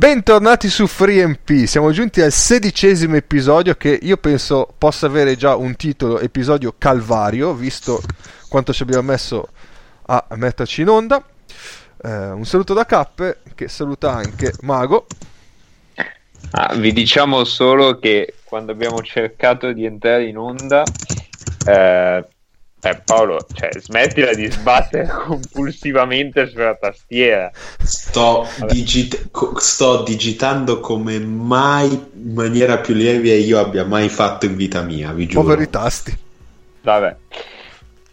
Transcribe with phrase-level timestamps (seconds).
[0.00, 5.76] Bentornati su FreeMP, siamo giunti al sedicesimo episodio che io penso possa avere già un
[5.76, 8.00] titolo episodio Calvario, visto
[8.48, 9.48] quanto ci abbiamo messo
[10.06, 11.22] a metterci in onda.
[12.02, 15.04] Eh, un saluto da Cappe che saluta anche Mago.
[16.52, 20.82] Ah, vi diciamo solo che quando abbiamo cercato di entrare in onda
[21.66, 22.26] eh,
[22.82, 27.50] eh, Paolo, cioè, smettila di sbattere compulsivamente sulla tastiera.
[27.82, 34.56] Sto, digit- sto, digitando come mai in maniera più lieve io abbia mai fatto in
[34.56, 35.42] vita mia, vi giuro.
[35.42, 36.16] Poveri tasti.
[36.82, 37.16] Vabbè.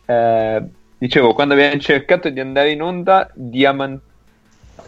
[0.05, 0.63] Eh,
[0.97, 4.01] dicevo, quando abbiamo cercato di andare in onda, Diamant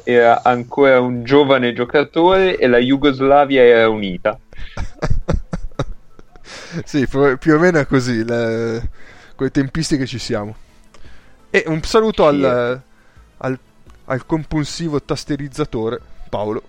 [0.03, 4.37] era ancora un giovane giocatore e la Jugoslavia era unita.
[6.83, 8.25] sì, più o meno è così.
[8.25, 8.97] Le
[9.39, 10.53] con le tempistiche ci siamo.
[11.49, 12.81] E un saluto al,
[13.37, 13.59] al,
[14.05, 16.61] al compulsivo tasterizzatore Paolo.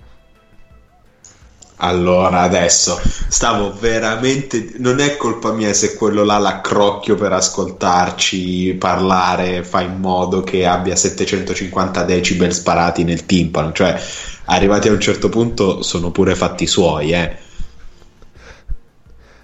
[1.82, 4.74] Allora, adesso stavo veramente.
[4.76, 10.64] Non è colpa mia se quello là l'accrocchio per ascoltarci parlare fa in modo che
[10.66, 13.72] abbia 750 decibel sparati nel timpano.
[13.72, 14.00] Cioè,
[14.44, 17.48] arrivati a un certo punto sono pure fatti suoi, eh.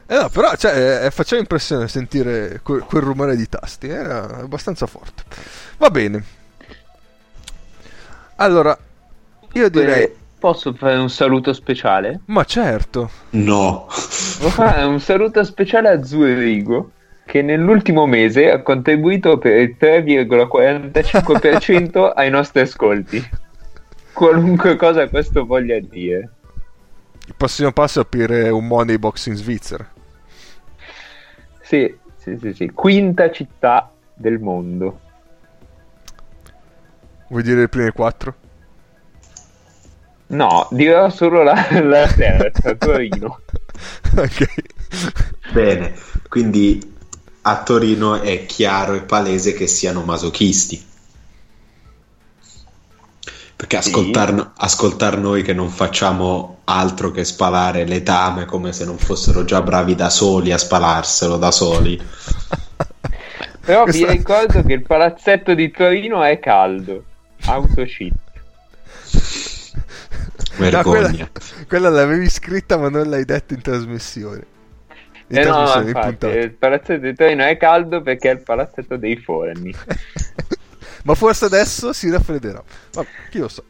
[0.08, 4.86] Eh no, però cioè, eh, faceva impressione sentire quel, quel rumore di tasti, era abbastanza
[4.86, 5.24] forte.
[5.78, 6.22] Va bene.
[8.36, 8.78] Allora,
[9.52, 10.08] io direi...
[10.38, 12.20] Posso fare un saluto speciale?
[12.26, 13.10] Ma certo.
[13.30, 13.88] No.
[14.84, 16.92] un saluto speciale a Zurigo
[17.24, 23.28] che nell'ultimo mese ha contribuito per il 3,45% ai nostri ascolti.
[24.12, 26.30] Qualunque cosa questo voglia dire.
[27.26, 29.94] Il prossimo passo è aprire un money box in Svizzera.
[31.66, 32.70] Sì, sì, sì, sì.
[32.70, 35.00] Quinta città del mondo.
[37.28, 38.34] Vuoi dire le prime quattro?
[40.28, 43.40] No, dirò solo la, la terza, Torino.
[44.16, 44.54] ok.
[45.52, 45.94] Bene,
[46.28, 46.94] quindi
[47.42, 50.80] a Torino è chiaro e palese che siano masochisti.
[53.56, 54.46] Perché ascoltar, sì.
[54.58, 59.94] ascoltar, noi che non facciamo altro che spalare letame come se non fossero già bravi
[59.94, 61.98] da soli a spalarselo da soli.
[63.64, 67.02] Però vi ricordo che il palazzetto di Torino è caldo.
[67.46, 68.14] Autoshit.
[70.56, 70.82] Vergogna.
[70.82, 71.30] No, quella,
[71.66, 74.46] quella, l'avevi scritta ma non l'hai detto in trasmissione.
[75.28, 78.96] In eh trasmissione, no, infatti, il palazzetto di Torino è caldo perché è il palazzetto
[78.96, 79.74] dei forni.
[81.06, 82.60] Ma forse adesso si raffredderà.
[82.94, 83.62] Ma chi lo sa.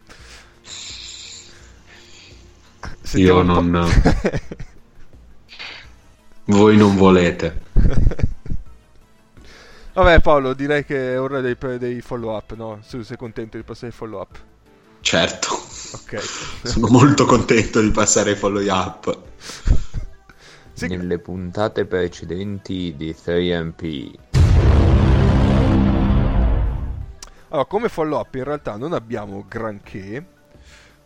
[3.03, 3.89] Sentiamo Io non...
[6.49, 7.61] Voi non volete.
[9.93, 12.81] Vabbè Paolo, direi che è ora dei, dei follow up, no?
[12.83, 14.39] Se sei contento di passare ai follow up.
[15.01, 15.49] Certo.
[15.93, 16.19] Ok.
[16.65, 19.19] Sono molto contento di passare ai follow up.
[20.73, 20.87] Sì.
[20.87, 24.13] Nelle puntate precedenti di 3MP
[27.56, 30.22] Allora, come follow up in realtà non abbiamo granché.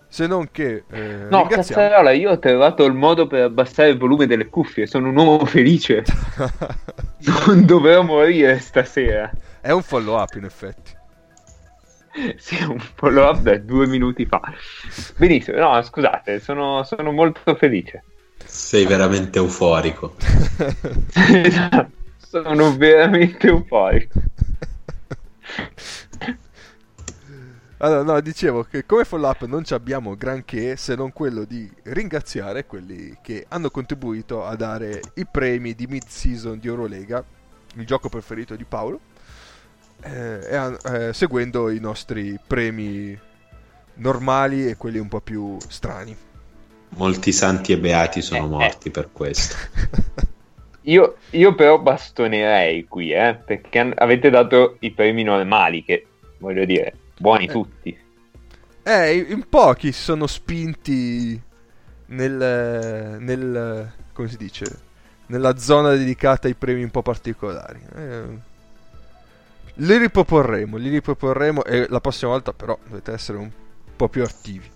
[0.08, 0.82] Se non che...
[0.90, 1.52] Eh, no, ringraziamo...
[1.52, 5.44] cazzarola, io ho trovato il modo per abbassare il volume delle cuffie, sono un uomo
[5.44, 6.02] felice.
[7.46, 9.30] non dovevo morire stasera.
[9.60, 10.98] È un follow up in effetti.
[12.36, 14.40] Sì, è un follow up da due minuti fa.
[15.18, 18.02] Benissimo, no, scusate, sono, sono molto felice.
[18.44, 20.16] Sei veramente euforico.
[22.18, 24.20] sono veramente euforico.
[27.82, 31.70] Allora, no, dicevo che come follow up non ci abbiamo granché se non quello di
[31.84, 37.24] ringraziare quelli che hanno contribuito a dare i premi di mid-season di Eurolega,
[37.76, 39.00] il gioco preferito di Paolo,
[40.02, 43.18] eh, eh, seguendo i nostri premi
[43.94, 46.14] normali e quelli un po' più strani.
[46.90, 48.48] Molti santi e beati sono eh, eh.
[48.48, 49.56] morti per questo.
[50.84, 56.06] Io, io, però bastonerei qui, eh, perché avete dato i premi normali, che
[56.38, 57.48] voglio dire, Buoni eh.
[57.48, 57.98] tutti.
[58.82, 61.38] Eh, in pochi si sono spinti
[62.06, 64.64] nel, nel come si dice
[65.26, 67.78] nella zona dedicata ai premi un po' particolari.
[67.94, 68.22] Eh,
[69.74, 73.50] li riproporremo, li riproporremo e la prossima volta però dovete essere un
[73.96, 74.68] po' più attivi.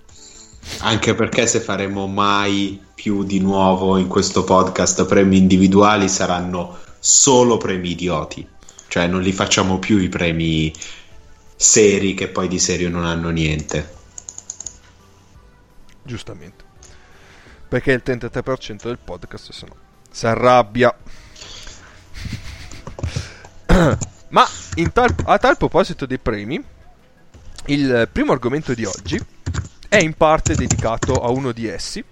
[0.80, 7.56] Anche perché se faremo mai più di nuovo in questo podcast premi individuali saranno solo
[7.56, 8.46] premi idioti.
[8.86, 10.70] Cioè non li facciamo più i premi
[11.56, 13.92] seri che poi di serio non hanno niente.
[16.02, 16.64] Giustamente.
[17.68, 19.76] Perché il 33% del podcast se no
[20.14, 20.96] si arrabbia.
[24.28, 24.48] Ma
[24.92, 26.62] tal, a tal proposito dei premi,
[27.66, 29.20] il primo argomento di oggi
[29.88, 32.04] è in parte dedicato a uno di essi,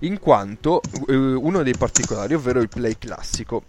[0.00, 3.62] in quanto eh, uno dei particolari, ovvero il play classico,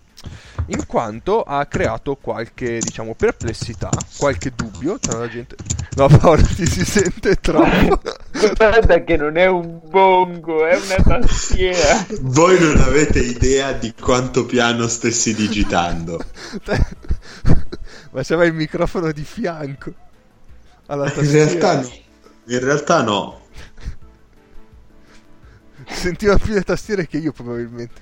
[0.68, 5.56] in quanto ha creato qualche, diciamo, perplessità, qualche dubbio tra la gente.
[5.96, 8.02] No, Paolo, ti si sente troppo.
[8.58, 12.06] Guarda che non è un bongo, è una tastiera.
[12.22, 16.20] Voi non avete idea di quanto piano stessi digitando.
[18.12, 19.94] Ma c'aveva il microfono di fianco
[20.88, 21.46] alla In tastiera.
[21.46, 21.92] realtà no.
[22.48, 23.42] In realtà no.
[25.88, 28.02] Sentiva più le tastiere che io, probabilmente.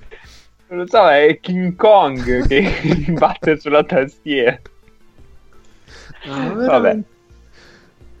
[0.74, 4.58] Non lo so, è King Kong che batte sulla tastiera.
[6.26, 6.98] Vabbè.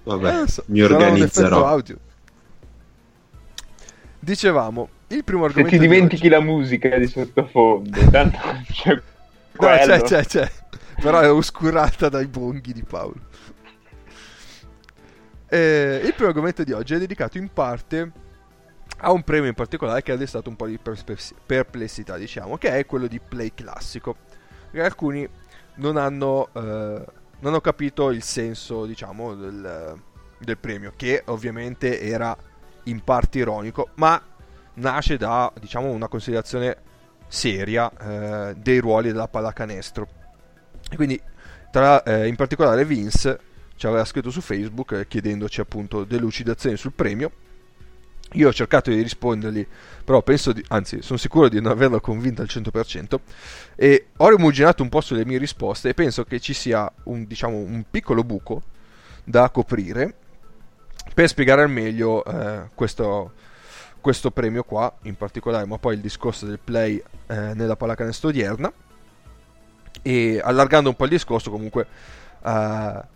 [0.04, 1.66] Vabbè, Eh, mi organizzerò.
[1.66, 1.98] audio.
[4.20, 8.38] Dicevamo, il primo Se argomento ti di dimentichi oggi- la musica di sottofondo, tanto
[8.70, 9.02] c'è No,
[9.56, 9.84] quello.
[9.96, 10.50] c'è, c'è, c'è.
[11.00, 13.32] Però è oscurata dai bonghi di Paolo.
[15.48, 18.10] Eh, il primo argomento di oggi è dedicato in parte
[18.98, 22.86] a un premio in particolare che ha destato un po' di perplessità, diciamo, che è
[22.86, 24.16] quello di Play Classico.
[24.70, 25.28] Che alcuni
[25.76, 27.04] non hanno, eh,
[27.40, 30.00] non capito il senso, diciamo, del,
[30.38, 32.36] del premio, che ovviamente era
[32.84, 34.20] in parte ironico, ma
[34.74, 36.76] nasce da, diciamo, una considerazione
[37.26, 40.08] seria eh, dei ruoli della pallacanestro.
[40.94, 41.20] Quindi,
[41.70, 43.38] tra, eh, in particolare, Vince
[43.76, 47.30] ci aveva scritto su Facebook eh, chiedendoci appunto delucidazioni sul premio.
[48.34, 49.66] Io ho cercato di rispondergli,
[50.04, 53.18] però penso di, anzi, sono sicuro di non averlo convinto al 100%.
[53.76, 57.56] E ho rimuginato un po' sulle mie risposte e penso che ci sia un, diciamo,
[57.56, 58.62] un piccolo buco
[59.22, 60.14] da coprire
[61.14, 63.32] per spiegare al meglio eh, questo,
[64.00, 68.72] questo premio qua, in particolare, ma poi il discorso del play eh, nella pallacanestro odierna.
[70.02, 71.86] E allargando un po' il discorso, comunque,
[72.44, 73.12] eh,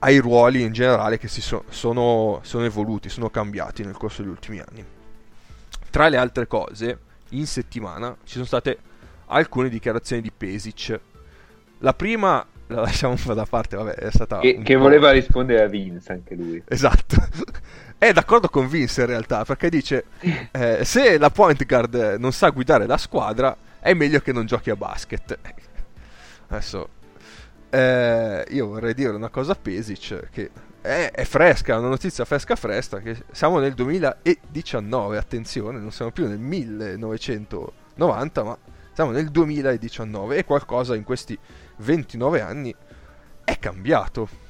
[0.00, 4.30] ai ruoli in generale che si so- sono, sono evoluti, sono cambiati nel corso degli
[4.30, 4.84] ultimi anni.
[5.90, 6.98] Tra le altre cose,
[7.30, 8.78] in settimana ci sono state
[9.26, 10.98] alcune dichiarazioni di Pesic.
[11.78, 14.38] La prima la lasciamo un po' da parte, vabbè, è stata.
[14.38, 16.62] Che, che voleva rispondere a Vince anche lui.
[16.66, 17.16] Esatto.
[17.98, 20.04] È d'accordo con Vince in realtà, perché dice
[20.52, 24.70] eh, se la point guard non sa guidare la squadra è meglio che non giochi
[24.70, 25.36] a basket.
[26.48, 26.88] Adesso
[27.70, 30.50] eh, io vorrei dire una cosa a Pesic che
[30.80, 36.26] è, è fresca, una notizia fresca fresca che siamo nel 2019, attenzione, non siamo più
[36.26, 38.58] nel 1990, ma
[38.92, 41.38] siamo nel 2019 e qualcosa in questi
[41.78, 42.74] 29 anni
[43.44, 44.48] è cambiato.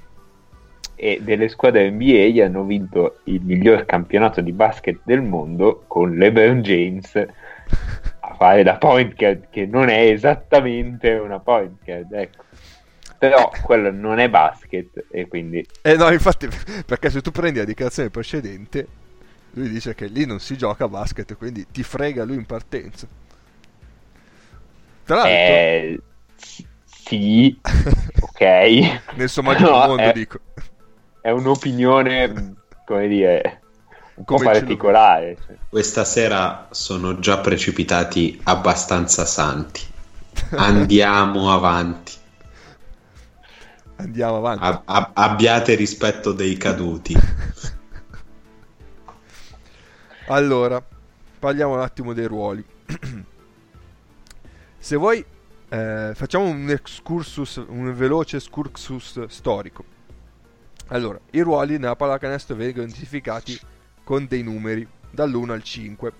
[0.94, 6.60] E delle squadre NBA hanno vinto il miglior campionato di basket del mondo con LeBron
[6.60, 12.44] James a fare da point guard, che non è esattamente una point guard, ecco.
[13.20, 16.48] Però quello non è basket e quindi Eh no, infatti,
[16.86, 18.86] perché se tu prendi la dichiarazione precedente,
[19.50, 23.06] lui dice che lì non si gioca a basket, quindi ti frega lui in partenza.
[25.04, 26.00] Tra l'altro, eh,
[26.86, 27.60] sì,
[28.20, 29.00] ok.
[29.16, 30.38] nel suo magico No, mondo è- dico.
[31.20, 32.54] È un'opinione,
[32.86, 33.60] come dire,
[34.14, 35.36] un po' Come particolare.
[35.44, 35.56] cioè.
[35.68, 39.82] Questa sera sono già precipitati abbastanza santi.
[40.52, 42.12] Andiamo avanti.
[44.00, 44.64] Andiamo avanti.
[44.64, 47.14] Ab- ab- abbiate rispetto dei caduti.
[50.28, 50.80] Allora,
[51.40, 52.64] parliamo un attimo dei ruoli.
[54.78, 55.24] Se vuoi,
[55.68, 59.84] eh, facciamo un excursus, un veloce excursus storico.
[60.88, 63.58] Allora, i ruoli nella pallacanestro vengono identificati
[64.04, 66.12] con dei numeri, dall'1 al 5.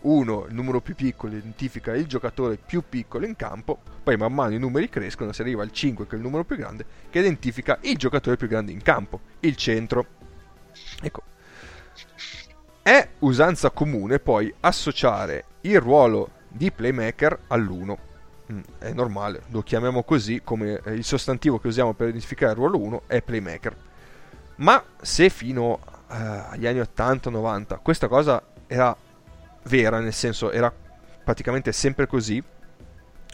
[0.00, 4.54] 1, il numero più piccolo, identifica il giocatore più piccolo in campo, poi man mano
[4.54, 7.78] i numeri crescono, si arriva al 5 che è il numero più grande, che identifica
[7.82, 10.06] il giocatore più grande in campo, il centro.
[11.02, 11.22] Ecco,
[12.82, 17.96] è usanza comune poi associare il ruolo di playmaker all'1.
[18.50, 22.58] Mm, È normale, lo chiamiamo così come eh, il sostantivo che usiamo per identificare il
[22.58, 23.76] ruolo 1 è playmaker.
[24.56, 28.96] Ma se fino eh, agli anni 80-90 questa cosa era
[29.68, 30.72] vera, nel senso era
[31.22, 32.42] praticamente sempre così,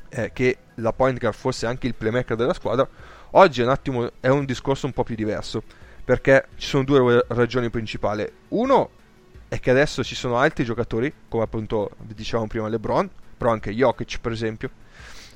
[0.09, 2.87] eh, che la point guard fosse anche il playmaker della squadra,
[3.31, 5.63] oggi è un attimo è un discorso un po' più diverso,
[6.05, 8.31] perché ci sono due ragioni principali.
[8.49, 8.91] Uno
[9.49, 14.21] è che adesso ci sono altri giocatori, come appunto dicevamo prima LeBron, però anche Jokic
[14.21, 14.71] per esempio,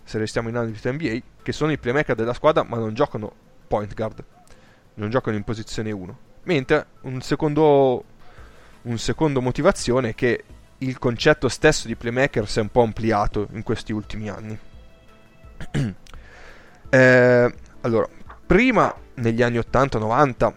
[0.05, 3.33] se restiamo in ambito NBA, che sono i playmaker della squadra ma non giocano
[3.67, 4.25] point guard,
[4.95, 6.19] non giocano in posizione 1.
[6.45, 8.05] Mentre un secondo,
[8.83, 10.45] un secondo motivazione è che
[10.79, 14.59] il concetto stesso di playmaker si è un po' ampliato in questi ultimi anni.
[16.91, 18.09] Eh, allora,
[18.47, 20.53] prima negli anni 80-90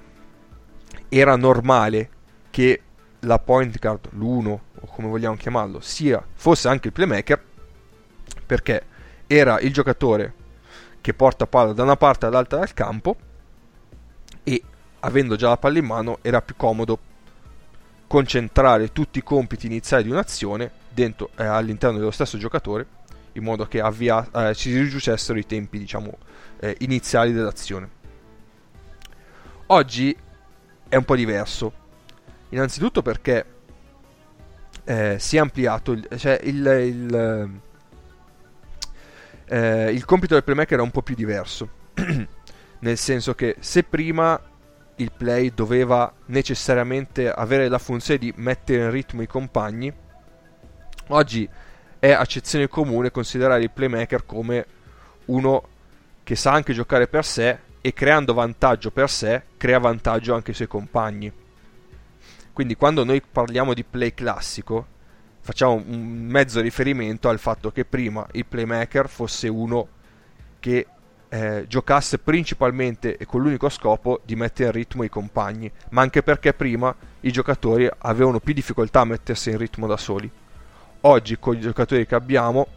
[1.09, 2.09] era normale
[2.49, 2.81] che
[3.19, 7.43] la point guard, l'uno o come vogliamo chiamarlo, sia, fosse anche il playmaker
[8.45, 8.85] perché
[9.27, 10.33] era il giocatore
[11.01, 13.15] che porta palla da una parte all'altra del campo
[14.43, 14.63] e
[15.01, 16.97] avendo già la palla in mano era più comodo
[18.11, 22.85] concentrare tutti i compiti iniziali di un'azione dentro, eh, all'interno dello stesso giocatore
[23.33, 26.17] in modo che avvia, eh, ci riducessero i tempi diciamo,
[26.59, 27.89] eh, iniziali dell'azione.
[29.67, 30.13] Oggi
[30.89, 31.71] è un po' diverso,
[32.49, 33.45] innanzitutto perché
[34.83, 37.61] eh, si è ampliato, il, cioè il, il,
[39.45, 41.69] eh, il compito del playmaker è un po' più diverso,
[42.79, 44.37] nel senso che se prima
[44.97, 49.91] il play doveva necessariamente avere la funzione di mettere in ritmo i compagni,
[51.07, 51.47] oggi
[51.99, 54.65] è accezione comune considerare il playmaker come
[55.25, 55.67] uno
[56.23, 60.55] che sa anche giocare per sé e creando vantaggio per sé crea vantaggio anche ai
[60.55, 61.31] suoi compagni.
[62.53, 64.87] Quindi quando noi parliamo di play classico
[65.41, 69.87] facciamo un mezzo riferimento al fatto che prima il playmaker fosse uno
[70.59, 70.85] che
[71.33, 76.23] eh, giocasse principalmente e con l'unico scopo di mettere in ritmo i compagni, ma anche
[76.23, 80.29] perché prima i giocatori avevano più difficoltà a mettersi in ritmo da soli.
[81.01, 82.67] Oggi con i giocatori che abbiamo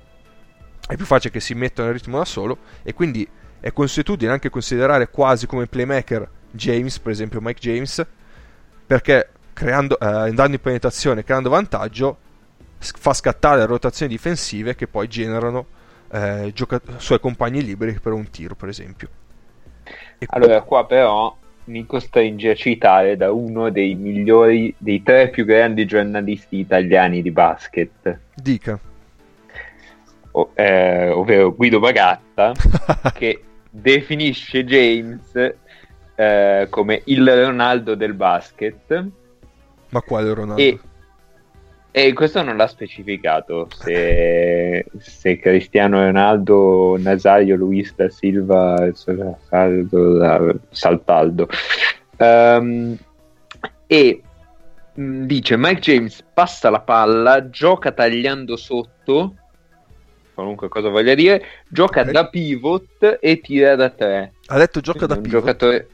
[0.86, 4.50] è più facile che si mettano in ritmo da solo e quindi è consuetudine anche
[4.50, 8.06] considerare quasi come playmaker James, per esempio Mike James,
[8.86, 12.18] perché creando, eh, andando in penetrazione, creando vantaggio,
[12.78, 15.66] fa scattare rotazioni difensive che poi generano
[16.14, 19.08] eh, gioca- suoi compagni liberi per un tiro, per esempio.
[20.18, 25.44] E allora, qua però mi costringe a citare da uno dei migliori, dei tre più
[25.44, 28.18] grandi giornalisti italiani di basket.
[28.34, 28.78] Dica.
[30.30, 32.52] O, eh, ovvero Guido Bagatta,
[33.12, 35.54] che definisce James
[36.14, 39.08] eh, come il Ronaldo del basket.
[39.88, 40.62] Ma quale Ronaldo?
[40.62, 40.78] E,
[41.96, 51.48] e questo non l'ha specificato se, se Cristiano Ronaldo, Nazario, Luis da Silva, Saldo, Saltaldo.
[52.16, 52.96] Um,
[53.86, 54.22] e
[54.92, 59.36] mh, dice Mike James passa la palla, gioca tagliando sotto,
[60.34, 62.12] qualunque cosa voglia dire, gioca okay.
[62.12, 64.32] da pivot e tira da tre.
[64.46, 65.86] Ha detto gioca quindi da pivot.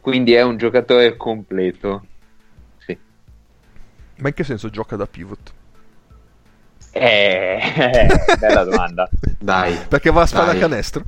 [0.00, 2.06] Quindi è un giocatore completo.
[4.16, 5.52] Ma in che senso gioca da pivot?
[6.92, 7.58] Eh,
[8.38, 9.08] bella domanda.
[9.38, 9.76] Dai.
[9.88, 11.04] Perché va a spalla a canestro?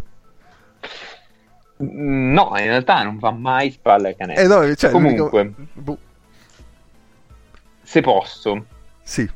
[1.79, 4.45] No, in realtà non va mai spalla a canestro.
[4.45, 5.99] Eh no, cioè, Comunque, boh.
[7.83, 8.65] se posso.
[9.03, 9.31] Sì,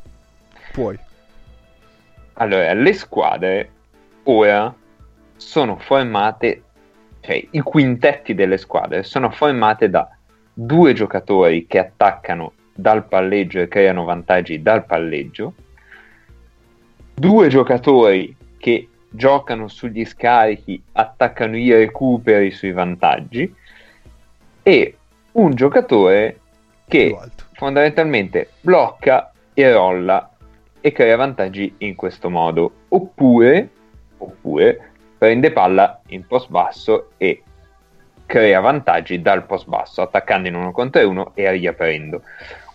[0.73, 0.99] puoi.
[2.35, 3.71] Allora, le squadre
[4.25, 4.75] ora
[5.37, 6.62] sono formate,
[7.21, 10.09] cioè i quintetti delle squadre sono formate da
[10.53, 15.54] due giocatori che attaccano dal palleggio e creano vantaggi dal palleggio,
[17.14, 23.54] due giocatori che giocano sugli scarichi, attaccano i recuperi sui vantaggi.
[24.62, 24.94] E
[25.32, 26.40] un giocatore
[26.87, 27.16] che
[27.52, 30.30] fondamentalmente blocca e rolla
[30.80, 32.72] e crea vantaggi in questo modo.
[32.88, 33.68] Oppure,
[34.18, 37.42] oppure prende palla in post basso e
[38.25, 42.22] crea vantaggi dal post basso attaccando in uno contro uno e riaprendo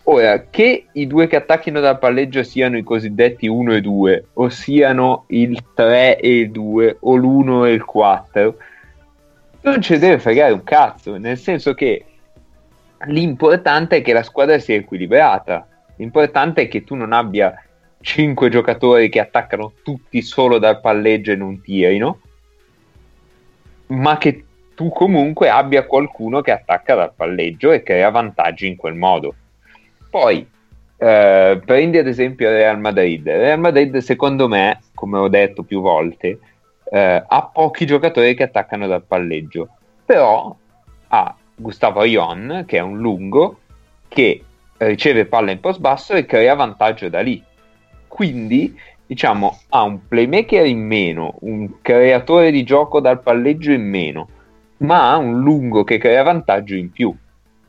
[0.08, 4.50] Ora, che i due che attacchino dal palleggio siano i cosiddetti 1 e 2, o
[4.50, 8.58] siano il 3 e il 2, o l'1 e il 4,
[9.62, 12.06] non ci deve fregare un cazzo, nel senso che
[13.08, 15.68] l'importante è che la squadra sia equilibrata.
[15.96, 17.60] L'importante è che tu non abbia
[18.00, 22.20] 5 giocatori che attaccano tutti solo dal palleggio e non tirino,
[23.88, 24.46] ma che
[24.76, 29.34] tu comunque abbia qualcuno che attacca dal palleggio e crea vantaggi in quel modo.
[30.16, 30.48] Poi
[30.96, 33.28] eh, prendi ad esempio Real Madrid.
[33.28, 36.40] Real Madrid, secondo me, come ho detto più volte,
[36.90, 39.68] eh, ha pochi giocatori che attaccano dal palleggio,
[40.06, 40.56] però
[41.08, 43.60] ha Gustavo Ion, che è un lungo,
[44.08, 44.42] che
[44.78, 47.44] riceve palla in post basso e crea vantaggio da lì.
[48.08, 48.74] Quindi,
[49.06, 54.30] diciamo, ha un playmaker in meno, un creatore di gioco dal palleggio in meno,
[54.78, 57.14] ma ha un lungo che crea vantaggio in più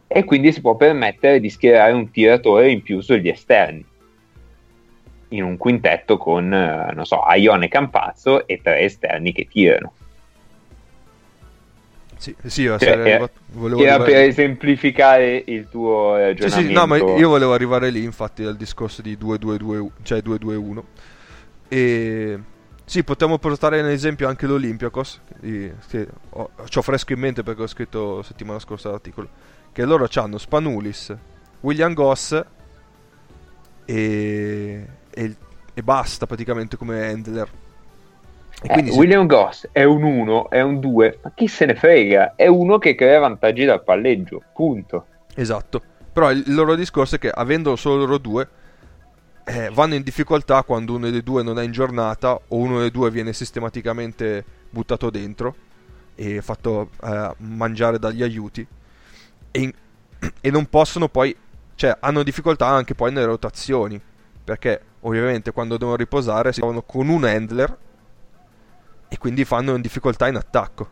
[0.08, 3.84] e quindi si può permettere di schierare un tiratore in più sugli esterni
[5.30, 9.92] in un quintetto con, eh, non so, Aione Campazzo e tre esterni che tirano.
[12.16, 16.48] Sì, sì cioè, era, volevo era per esemplificare il tuo ragionamento.
[16.48, 20.82] Sì, sì, no, ma io volevo arrivare lì, infatti, al discorso di 2-2-2, cioè 2-2-1.
[21.68, 22.38] E
[22.84, 27.66] sì, potremmo portare in esempio anche l'Olympiakos, che ho, ho fresco in mente perché ho
[27.66, 29.28] scritto settimana scorsa l'articolo
[29.76, 31.14] che loro hanno Spanulis,
[31.60, 32.42] William Goss
[33.84, 35.36] e, e,
[35.74, 37.46] e basta praticamente come handler.
[38.62, 39.26] Eh, William si...
[39.26, 42.36] Goss è un 1, è un 2, ma chi se ne frega?
[42.36, 45.08] È uno che crea vantaggi dal palleggio, punto.
[45.34, 45.82] Esatto.
[46.10, 48.48] Però il loro discorso è che avendo solo loro due,
[49.44, 52.90] eh, vanno in difficoltà quando uno dei due non è in giornata o uno dei
[52.90, 55.54] due viene sistematicamente buttato dentro
[56.14, 58.66] e fatto eh, mangiare dagli aiuti
[59.56, 59.72] e, in,
[60.40, 61.34] e non possono poi
[61.74, 64.00] cioè hanno difficoltà anche poi nelle rotazioni
[64.44, 67.76] perché ovviamente quando devono riposare si trovano con un handler
[69.08, 70.90] e quindi fanno difficoltà in attacco.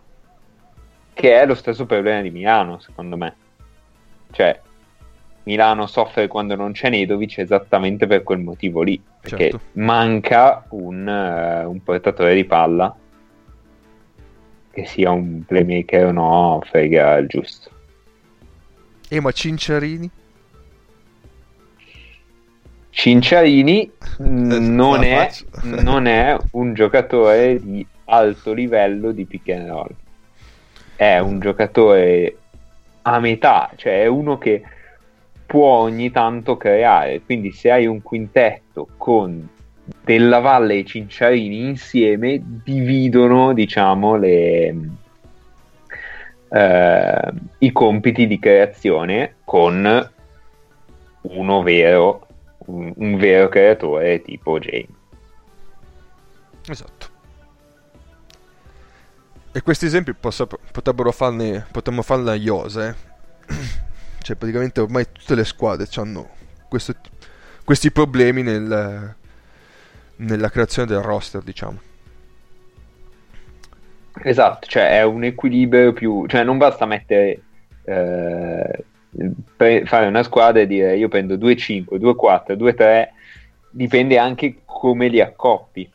[1.12, 3.36] Che è lo stesso problema di Milano secondo me.
[4.30, 4.60] Cioè
[5.44, 9.60] Milano soffre quando non c'è Nedovic esattamente per quel motivo lì perché certo.
[9.72, 12.94] manca un, uh, un portatore di palla
[14.70, 17.73] che sia un playmaker o no frega il giusto
[19.14, 20.10] e ma Cinciarini?
[22.90, 25.30] Cinciarini non è,
[25.62, 29.94] non è, un giocatore di alto livello di pick and roll.
[30.96, 32.36] È un giocatore
[33.02, 34.62] a metà, cioè è uno che
[35.46, 37.20] può ogni tanto creare.
[37.20, 39.48] Quindi se hai un quintetto con
[40.02, 44.74] Della Valle e Cinciarini insieme, dividono, diciamo, le,
[46.54, 50.10] eh, i compiti di creazione con
[51.22, 52.26] uno vero
[52.66, 54.88] un, un vero creatore tipo James.
[56.68, 57.12] Esatto.
[59.50, 62.96] E questi esempi posso, potrebbero farne, potremmo farne a Iose.
[64.22, 66.30] cioè, praticamente ormai tutte le squadre hanno
[66.68, 66.94] questo,
[67.64, 69.14] questi problemi nel,
[70.16, 71.92] nella creazione del roster, diciamo.
[74.22, 76.26] Esatto, cioè è un equilibrio più...
[76.26, 77.40] cioè non basta mettere
[77.84, 78.84] eh,
[79.84, 83.08] fare una squadra e dire io prendo 2-5, 2-4, 2-3,
[83.70, 85.90] dipende anche come li accoppi.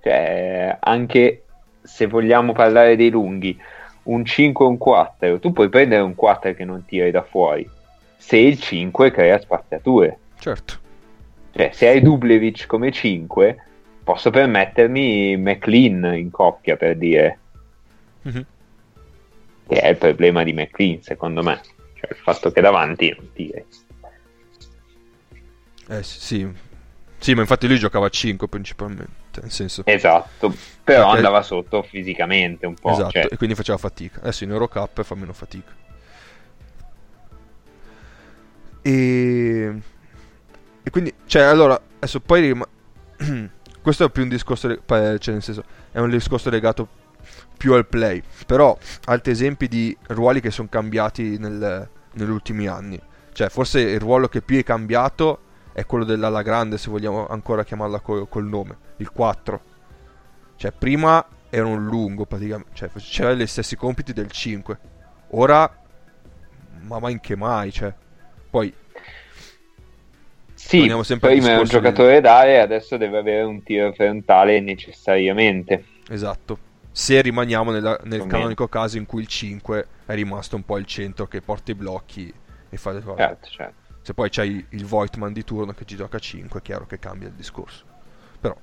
[0.00, 1.44] Cioè, anche
[1.82, 3.58] se vogliamo parlare dei lunghi,
[4.04, 7.68] un 5 e un 4, tu puoi prendere un 4 che non tiri da fuori,
[8.16, 10.18] se il 5 crea spaziature.
[10.38, 10.86] Certo.
[11.50, 13.64] Cioè, se hai Dublevic come 5,
[14.08, 17.38] posso permettermi McLean in coppia, per dire.
[18.26, 18.42] Mm-hmm.
[19.68, 21.60] Che è il problema di McLean, secondo me
[21.92, 23.64] cioè il fatto che davanti non tiri.
[25.90, 26.50] Eh sì,
[27.18, 29.82] sì, ma infatti lui giocava a 5 principalmente, nel senso...
[29.84, 31.16] Esatto, però Perché...
[31.16, 32.92] andava sotto fisicamente un po'.
[32.92, 33.28] Esatto, cioè...
[33.30, 34.20] e quindi faceva fatica.
[34.20, 35.70] Adesso in Eurocup fa meno fatica.
[38.80, 39.72] E...
[40.82, 42.54] E quindi, cioè, allora, adesso poi...
[43.88, 46.86] Questo è più un discorso, cioè nel senso, è un discorso legato
[47.56, 48.22] più al play.
[48.44, 53.00] Però altri esempi di ruoli che sono cambiati nel, negli ultimi anni.
[53.32, 55.38] Cioè, forse il ruolo che più è cambiato
[55.72, 59.60] è quello dell'ala grande, se vogliamo ancora chiamarla col, col nome, il 4.
[60.56, 64.78] Cioè, prima era un lungo praticamente, cioè faceva gli stessi compiti del 5.
[65.30, 65.74] Ora,
[66.82, 67.94] ma mai che mai, cioè.
[68.50, 68.70] Poi
[70.58, 72.20] sì, prima è un giocatore di...
[72.22, 75.84] d'area adesso deve avere un tiro frontale necessariamente.
[76.08, 76.66] Esatto
[76.98, 80.84] se rimaniamo nella, nel canonico caso in cui il 5 è rimasto un po' il
[80.84, 82.34] centro che porta i blocchi
[82.68, 83.22] e fa le cose.
[83.22, 83.74] Certo, certo.
[84.02, 86.98] Se poi c'hai il Voigtman di turno che ci gioca a 5, è chiaro che
[86.98, 87.84] cambia il discorso.
[88.40, 88.56] Però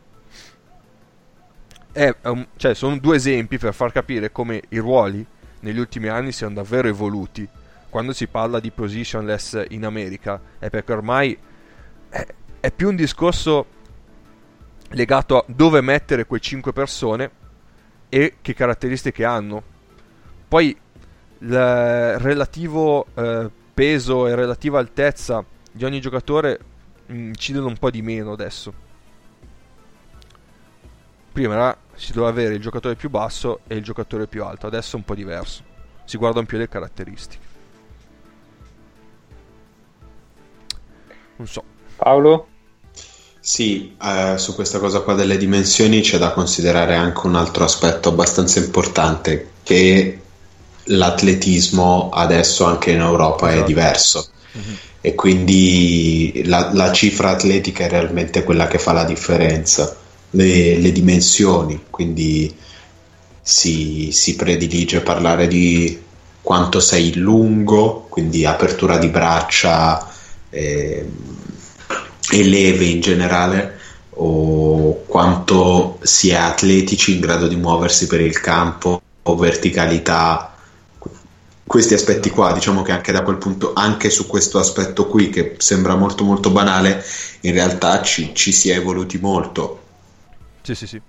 [1.94, 5.26] è, è un, cioè, sono due esempi per far capire come i ruoli
[5.62, 7.48] negli ultimi anni siano davvero evoluti.
[7.90, 11.38] Quando si parla di positionless in America è perché ormai
[12.66, 13.66] è, più un discorso
[14.90, 17.32] legato a dove mettere quei 5 persone
[18.10, 19.62] e che caratteristiche hanno.
[20.48, 20.76] Poi
[21.38, 26.60] il relativo eh, peso e relativa altezza di ogni giocatore
[27.08, 28.74] incidono un po' di meno adesso.
[31.32, 34.96] Prima era, si doveva avere il giocatore più basso e il giocatore più alto, adesso
[34.96, 35.64] è un po' diverso.
[36.06, 37.44] Si guardano più le caratteristiche.
[41.36, 41.64] Non so.
[41.98, 42.54] Paolo?
[43.48, 48.10] Sì, eh, su questa cosa qua delle dimensioni c'è da considerare anche un altro aspetto
[48.10, 50.20] abbastanza importante, che
[50.86, 53.62] l'atletismo adesso anche in Europa esatto.
[53.62, 54.76] è diverso mm-hmm.
[55.00, 59.96] e quindi la, la, cifra atletica è realmente quella che fa la differenza,
[60.32, 62.52] le, le dimensioni, quindi
[63.44, 66.02] si, si predilige parlare di
[66.42, 70.14] quanto sei lungo, quindi apertura di braccia.
[70.50, 71.06] Eh,
[72.32, 73.80] e leve in generale
[74.18, 80.56] o quanto si è atletici in grado di muoversi per il campo o verticalità
[81.68, 85.56] questi aspetti qua, diciamo che anche da quel punto, anche su questo aspetto qui che
[85.58, 87.04] sembra molto molto banale,
[87.42, 89.82] in realtà ci, ci si è evoluti molto.
[90.62, 91.02] Sì, sì, sì.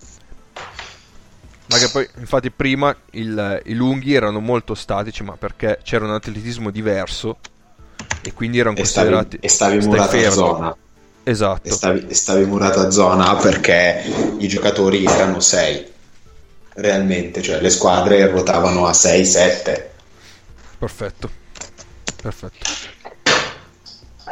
[1.68, 6.12] Ma che poi, infatti, prima il, i lunghi erano molto statici, ma perché c'era un
[6.12, 7.36] atletismo diverso
[8.22, 9.38] e quindi erano E stavi, considerati.
[9.44, 10.34] e stavi stai murata a fermo.
[10.34, 10.76] zona.
[11.28, 11.68] Esatto.
[11.68, 14.00] E stavi, stavi murata a zona perché
[14.38, 15.86] i giocatori erano 6
[16.74, 19.82] realmente, cioè le squadre ruotavano a 6-7.
[20.78, 21.30] Perfetto.
[22.22, 22.70] Perfetto.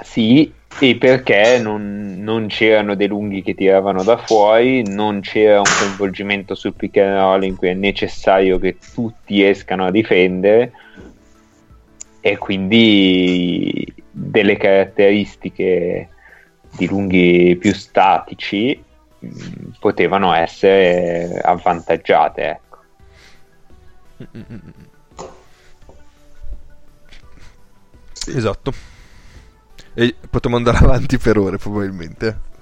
[0.04, 5.72] Sì, e perché non, non c'erano dei lunghi che tiravano da fuori, non c'era un
[5.76, 10.70] coinvolgimento sul pick and roll in cui è necessario che tutti escano a difendere
[12.20, 16.11] e quindi delle caratteristiche
[16.77, 18.83] di lunghi più statici
[19.19, 22.49] mh, potevano essere avvantaggiate.
[22.51, 22.79] Ecco.
[28.27, 28.73] Esatto.
[29.95, 32.53] E potremmo andare avanti per ore, probabilmente.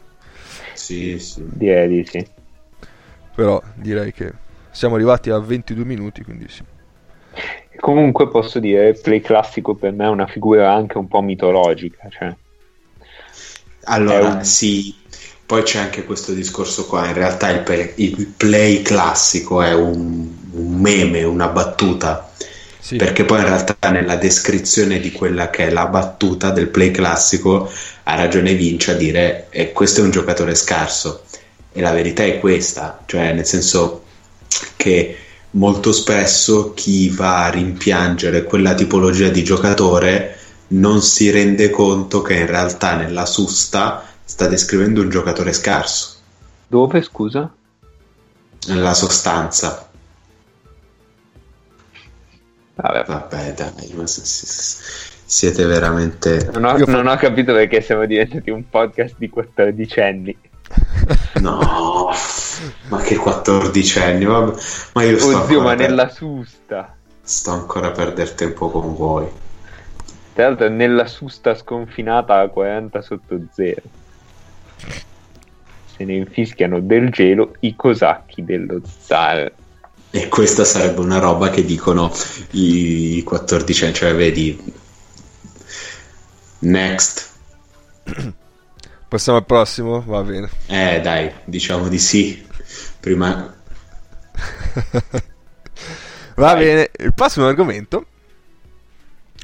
[0.74, 1.42] Sì, sì.
[1.46, 2.26] Direi di sì.
[3.34, 4.32] Però direi che
[4.70, 6.62] siamo arrivati a 22 minuti, quindi sì.
[7.80, 12.08] Comunque posso dire, Play Classico per me è una figura anche un po' mitologica.
[12.10, 12.36] Cioè,
[13.84, 14.94] Allora, un- sì,
[15.44, 20.28] poi c'è anche questo discorso qua, in realtà il, pe- il play classico è un,
[20.52, 22.30] un meme, una battuta,
[22.78, 22.96] Sì.
[22.96, 27.70] perché poi in realtà nella descrizione di quella che è la battuta del play classico
[28.04, 31.24] ha ragione Vince a dire eh, questo è un giocatore scarso.
[31.74, 34.04] E la verità è questa, cioè nel senso
[34.76, 35.16] che
[35.52, 40.36] molto spesso chi va a rimpiangere quella tipologia di giocatore
[40.72, 46.16] non si rende conto che in realtà nella susta sta descrivendo un giocatore scarso,
[46.66, 47.52] dove scusa?
[48.68, 49.88] nella sostanza.
[52.74, 54.78] Vabbè, Vabbè, dai, ma s- s-
[55.26, 56.48] siete veramente...
[56.52, 60.36] non, ho, Io fa- non ho capito perché siamo diventati un podcast di 14 anni.
[61.42, 62.08] No,
[62.88, 64.60] ma che 14 anni, vabbè.
[64.94, 66.94] ma io sto Oddio, ma per- nella susta.
[67.20, 69.26] sto ancora a perdere tempo con voi.
[70.32, 73.82] Tra l'altro, nella susta sconfinata a 40 sotto zero.
[75.94, 79.52] Se ne infischiano del gelo i cosacchi dello zar.
[80.10, 82.10] E questa sarebbe una roba che dicono
[82.52, 84.80] i 14 anni, cioè vedi...
[86.60, 87.30] Next.
[89.08, 90.02] Passiamo al prossimo?
[90.06, 90.48] Va bene.
[90.66, 92.46] Eh dai, diciamo di sì.
[93.00, 93.54] Prima...
[96.36, 98.06] Va bene, il prossimo argomento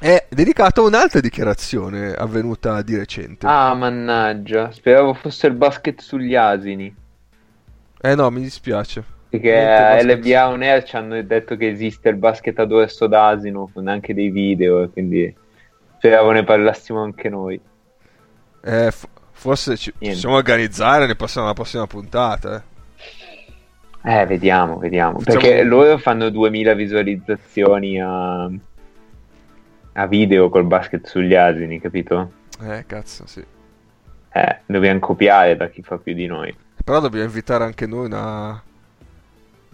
[0.00, 3.46] è dedicato a un'altra dichiarazione avvenuta di recente.
[3.46, 6.94] Ah, mannaggia, speravo fosse il basket sugli asini.
[8.00, 9.02] Eh no, mi dispiace.
[9.28, 10.02] Perché a.
[10.02, 14.14] LBA On Air ci hanno detto che esiste il basket a dorso d'asino con anche
[14.14, 15.34] dei video, quindi
[15.96, 17.60] speravo ne parlassimo anche noi.
[18.62, 22.56] Eh, f- forse ci possiamo organizzare, ne passiamo alla prossima puntata.
[22.56, 22.76] eh.
[24.20, 25.18] Eh, vediamo, vediamo.
[25.18, 28.48] Facciamo- Perché loro fanno 2000 visualizzazioni a...
[29.98, 32.30] a video col basket sugli asini, capito?
[32.62, 33.44] Eh, cazzo, sì.
[34.32, 36.54] Eh, dobbiamo copiare da chi fa più di noi.
[36.84, 38.62] Però dobbiamo invitare anche noi una...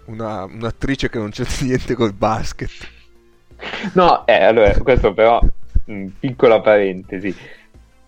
[0.07, 2.71] una- un'attrice che non c'è niente col basket.
[3.93, 5.43] No, eh, allora, questo però,
[5.85, 7.35] mh, piccola parentesi.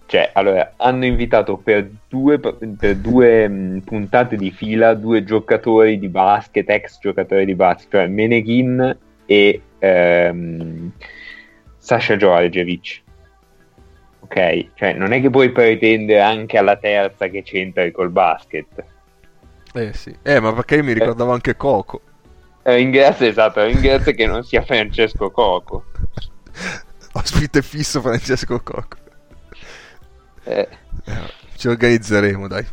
[0.07, 6.09] Cioè, allora, hanno invitato per due, per due mh, puntate di fila due giocatori di
[6.09, 10.93] basket, ex giocatori di basket, cioè Meneghin e ehm,
[11.87, 13.01] Sasha Georgievich.
[14.21, 14.73] Ok?
[14.75, 18.85] Cioè, non è che puoi pretendere anche alla terza che c'entri col basket.
[19.73, 20.19] Eh sì.
[20.23, 22.03] Eh, ma perché io mi ricordavo anche Coco.
[22.63, 25.87] Eh, ringrazio, esatto, ringrazio che non sia Francesco Coco.
[27.13, 28.99] Ospite fisso Francesco Coco.
[30.45, 30.69] Eh,
[31.05, 32.67] Eh, ci organizzeremo, dai.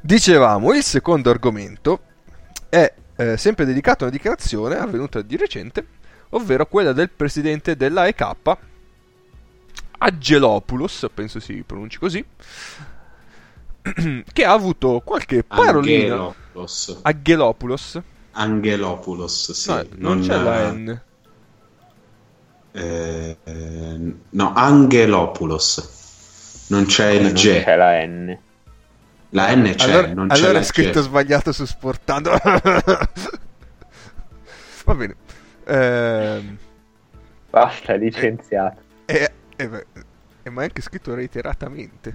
[0.00, 2.00] Dicevamo, il secondo argomento
[2.68, 5.84] è eh, sempre dedicato a una dichiarazione avvenuta di recente,
[6.30, 8.34] ovvero quella del presidente dell'AEK,
[9.98, 12.24] Aggelopoulos, penso si pronunci così,
[14.32, 16.14] che ha avuto qualche parolina.
[16.14, 16.98] Angelopoulos.
[17.02, 18.00] Aggelopoulos?
[18.32, 19.70] Angelopoulos, sì.
[19.70, 21.00] no, non, c'è la N.
[22.72, 26.66] Eh, eh, no, Angelopoulos.
[26.68, 27.62] Non c'è il non G.
[27.62, 28.38] c'è la N.
[29.30, 31.04] La N c'è, allora non c'è allora è scritto G.
[31.04, 32.32] sbagliato su Sportando.
[34.84, 35.16] Va bene.
[35.66, 36.58] Ehm,
[37.50, 38.80] Basta, licenziato.
[39.06, 39.86] e, e beh,
[40.42, 42.12] e ma è anche scritto reiteratamente.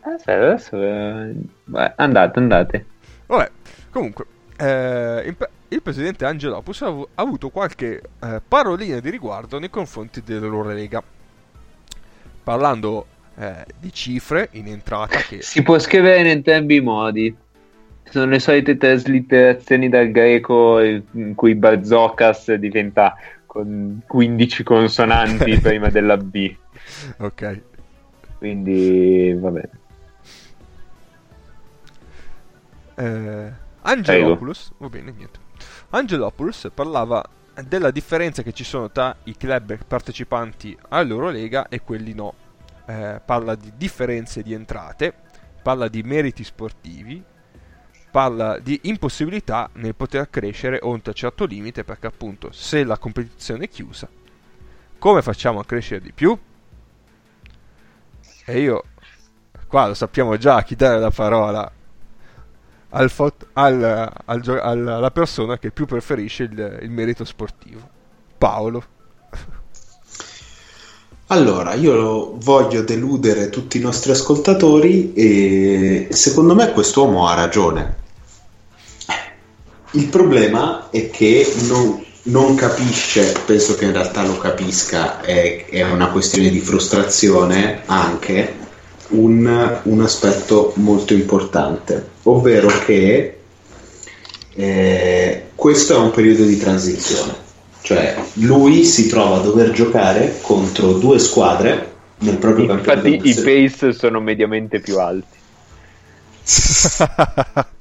[0.00, 0.82] Aspetta, adesso...
[0.82, 2.86] eh, vai, andate, andate.
[3.26, 3.50] Vabbè,
[3.90, 4.26] comunque,
[4.58, 5.36] eh, il,
[5.68, 11.02] il, presidente Angelopoulos ha, ha avuto qualche eh, parolina di riguardo nei confronti dell'Eurolega,
[12.42, 13.06] parlando
[13.36, 15.40] eh, di cifre in entrata che...
[15.40, 17.36] Si può scrivere in entrambi i modi.
[18.12, 26.18] Sono le solite traslitterazioni dal greco in cui Barzocas diventa con 15 consonanti prima della
[26.18, 26.54] B.
[27.20, 27.60] Ok.
[28.36, 29.70] Quindi va bene.
[32.96, 35.38] Eh, Angelopoulos, va bene, niente.
[35.88, 37.26] Angelopoulos parlava
[37.66, 42.34] della differenza che ci sono tra i club partecipanti all'Eurolega e quelli no.
[42.84, 45.14] Eh, parla di differenze di entrate,
[45.62, 47.30] parla di meriti sportivi,
[48.12, 53.64] parla di impossibilità nel poter crescere oltre un certo limite perché appunto se la competizione
[53.64, 54.06] è chiusa,
[54.98, 56.38] come facciamo a crescere di più?
[58.44, 58.84] E io
[59.66, 61.72] qua lo sappiamo già chi dare la parola
[62.90, 67.88] al fot- al, al, alla persona che più preferisce il, il merito sportivo.
[68.36, 68.84] Paolo.
[71.28, 78.01] Allora, io voglio deludere tutti i nostri ascoltatori e secondo me quest'uomo ha ragione.
[79.94, 85.82] Il problema è che non, non capisce, penso che in realtà lo capisca, è, è
[85.82, 88.60] una questione di frustrazione anche,
[89.08, 93.38] un, un aspetto molto importante, ovvero che
[94.54, 97.34] eh, questo è un periodo di transizione,
[97.82, 103.08] cioè lui si trova a dover giocare contro due squadre nel proprio campionato.
[103.08, 103.34] Infatti i
[103.68, 105.40] pace sono mediamente più alti.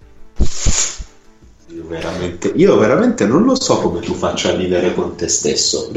[1.92, 5.92] io, veramente, io veramente non lo so come tu faccia a vivere con te stesso.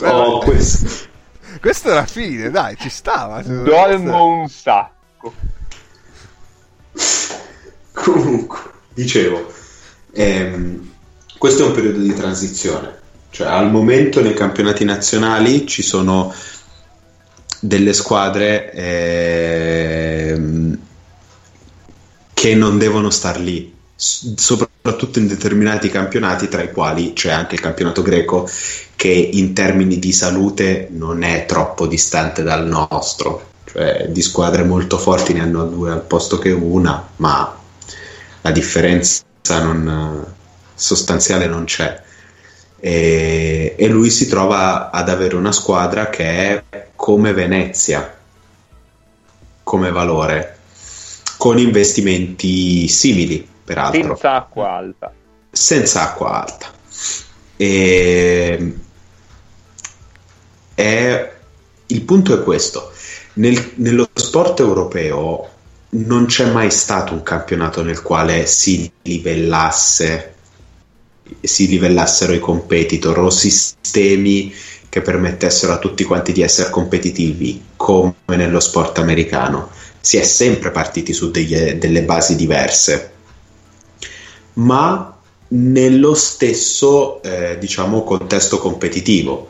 [0.00, 1.06] Oh, questo.
[1.60, 3.42] Questo era fine, dai, ci stava.
[3.42, 5.32] Dormo un sacco.
[7.92, 8.58] Comunque,
[8.94, 9.52] dicevo,
[10.12, 10.90] ehm,
[11.36, 12.96] questo è un periodo di transizione.
[13.30, 16.32] Cioè, al momento nei campionati nazionali ci sono
[17.60, 20.78] delle squadre ehm,
[22.32, 27.60] che non devono star lì, soprattutto in determinati campionati, tra i quali c'è anche il
[27.60, 28.48] campionato greco,
[28.94, 33.46] che in termini di salute non è troppo distante dal nostro.
[33.64, 37.58] Cioè, di squadre molto forti ne hanno due al posto che una, ma
[38.40, 40.24] la differenza non,
[40.74, 42.00] sostanziale non c'è.
[42.80, 48.16] E, e lui si trova ad avere una squadra che è come Venezia,
[49.64, 50.58] come valore,
[51.36, 54.00] con investimenti simili, peraltro.
[54.00, 55.12] Senza acqua alta.
[55.50, 56.72] Senza acqua alta.
[57.56, 58.74] E
[60.74, 61.32] è,
[61.86, 62.92] il punto è questo.
[63.34, 65.48] Nel, nello sport europeo
[65.90, 70.34] non c'è mai stato un campionato nel quale si livellasse
[71.42, 74.52] si livellassero i competitor o sistemi
[74.88, 79.68] che permettessero a tutti quanti di essere competitivi come nello sport americano
[80.00, 83.12] si è sempre partiti su degli, delle basi diverse
[84.58, 85.16] ma
[85.48, 89.48] nello stesso eh, diciamo contesto competitivo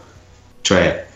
[0.60, 1.06] cioè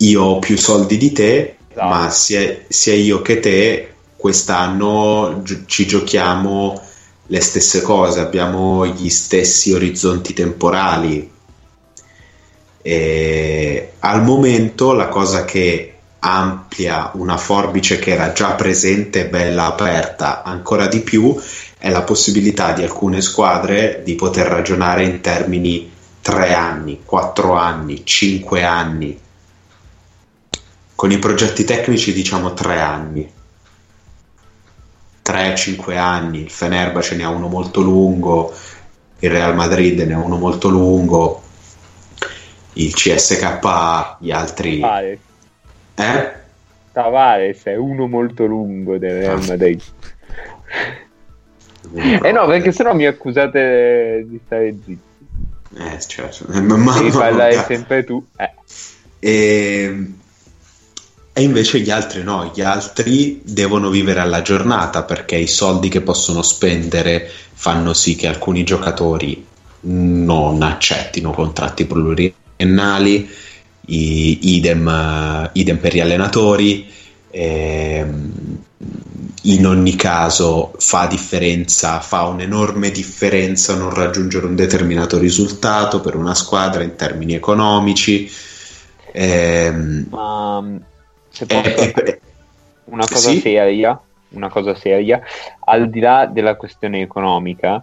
[0.00, 1.88] io ho più soldi di te, esatto.
[1.88, 6.80] ma sia, sia, io che te quest'anno gi- ci giochiamo
[7.26, 11.30] le stesse cose, abbiamo gli stessi orizzonti temporali.
[12.82, 20.42] E al momento la cosa che amplia una forbice che era già presente, bella aperta,
[20.42, 21.38] ancora di più,
[21.80, 25.90] è la possibilità di alcune squadre di poter ragionare in termini
[26.20, 29.20] 3 anni, 4 anni, 5 anni
[31.00, 33.32] con i progetti tecnici diciamo tre anni.
[35.24, 38.52] 3-5 anni, il Fenerbahce ne ha uno molto lungo,
[39.20, 41.40] il Real Madrid ne ha uno molto lungo,
[42.74, 44.80] il CSK, gli altri...
[44.80, 45.18] Tavares.
[45.94, 46.32] Eh?
[46.92, 49.80] Tavares è uno molto lungo del Real Madrid.
[52.22, 54.98] eh no, perché sennò mi accusate di stare zitti.
[55.78, 56.46] Eh, certo.
[56.48, 58.24] Ma, ma, Devi parlare sempre tu.
[58.36, 58.50] Eh.
[59.18, 60.14] E ehm,
[61.32, 66.00] e invece gli altri no, gli altri devono vivere alla giornata perché i soldi che
[66.00, 69.46] possono spendere fanno sì che alcuni giocatori
[69.82, 73.30] non accettino contratti pluriennali,
[73.86, 76.90] idem, idem per gli allenatori.
[77.30, 78.58] Ehm,
[79.42, 86.34] in ogni caso fa differenza, fa un'enorme differenza non raggiungere un determinato risultato per una
[86.34, 88.30] squadra in termini economici.
[89.12, 90.62] Ehm, Ma
[91.30, 92.20] se posso eh, eh,
[92.84, 93.40] una cosa sì?
[93.40, 93.98] seria,
[94.30, 95.22] una cosa seria,
[95.60, 97.82] al di là della questione economica,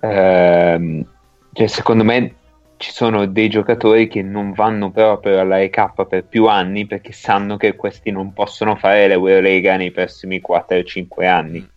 [0.00, 1.04] ehm,
[1.52, 2.34] cioè, secondo me
[2.80, 7.58] ci sono dei giocatori che non vanno proprio alla EK per più anni perché sanno
[7.58, 11.68] che questi non possono fare l'Eurolega nei prossimi 4-5 anni.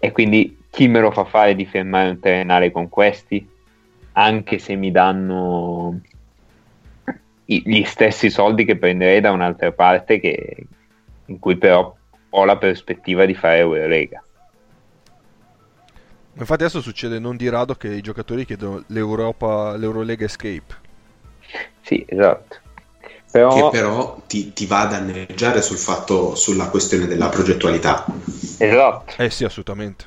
[0.00, 3.48] E quindi chi me lo fa fare di fermare un terrenale con questi?
[4.14, 6.00] Anche se mi danno
[7.44, 10.66] gli stessi soldi che prenderei da un'altra parte che,
[11.26, 11.94] in cui però
[12.28, 14.20] ho la prospettiva di fare Eurolega.
[16.40, 20.74] Infatti adesso succede non di rado che i giocatori chiedono l'Europa, l'Eurolega Escape.
[21.82, 22.56] Sì, esatto.
[23.30, 23.54] Però...
[23.54, 28.06] Che però ti, ti, va a danneggiare sul fatto, sulla questione della progettualità.
[28.56, 29.22] Esatto.
[29.22, 30.04] Eh sì, assolutamente.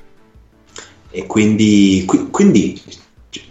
[1.11, 2.81] E quindi, quindi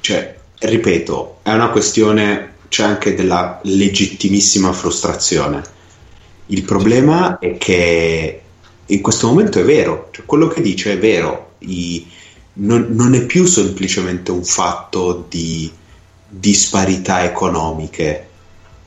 [0.00, 5.62] cioè, ripeto, è una questione c'è anche della legittimissima frustrazione.
[6.46, 8.40] Il problema è che
[8.84, 12.06] in questo momento è vero, cioè quello che dice è vero, I,
[12.54, 15.70] non, non, è più semplicemente un fatto di
[16.28, 18.28] disparità economiche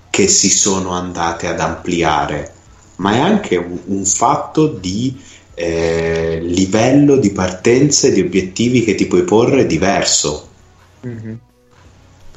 [0.09, 2.53] che si sono andate ad ampliare,
[2.97, 5.19] ma è anche un, un fatto di
[5.55, 10.49] eh, livello di partenze, di obiettivi che ti puoi porre diverso.
[11.05, 11.33] Mm-hmm.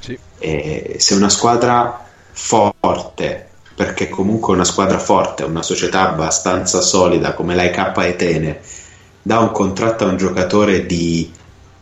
[0.00, 0.18] Sì.
[0.38, 7.54] E se una squadra forte, perché comunque una squadra forte, una società abbastanza solida come
[7.54, 8.60] la IK Etene,
[9.22, 11.30] dà un contratto a un giocatore di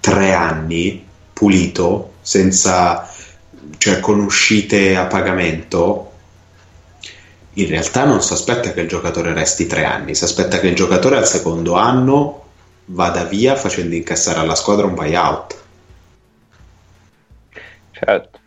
[0.00, 3.10] tre anni, pulito, senza,
[3.78, 6.12] cioè con uscite a pagamento,
[7.54, 10.74] in realtà non si aspetta che il giocatore resti tre anni, si aspetta che il
[10.74, 12.44] giocatore al secondo anno
[12.86, 15.56] vada via facendo incassare alla squadra un buyout.
[17.92, 18.38] Certo.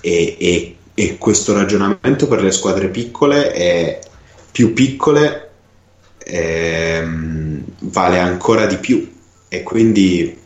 [0.00, 4.00] E, e, e, questo ragionamento per le squadre piccole è
[4.52, 5.43] più piccole
[6.24, 9.12] ehm, vale ancora di più.
[9.48, 10.36] E quindi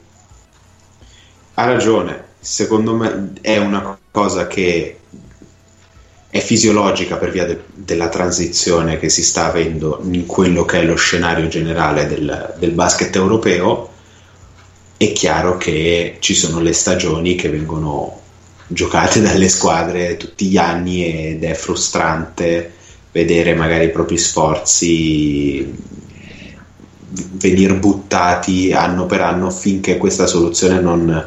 [1.55, 2.27] ha ragione.
[2.41, 4.99] Secondo me è una cosa che
[6.31, 10.85] è fisiologica per via de- della transizione che si sta avendo in quello che è
[10.85, 13.91] lo scenario generale del, del basket europeo.
[14.97, 18.21] È chiaro che ci sono le stagioni che vengono
[18.67, 22.75] giocate dalle squadre tutti gli anni ed è frustrante
[23.13, 25.75] vedere magari i propri sforzi
[27.11, 31.27] venire buttati anno per anno finché questa soluzione non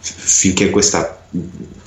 [0.00, 1.22] finché questa,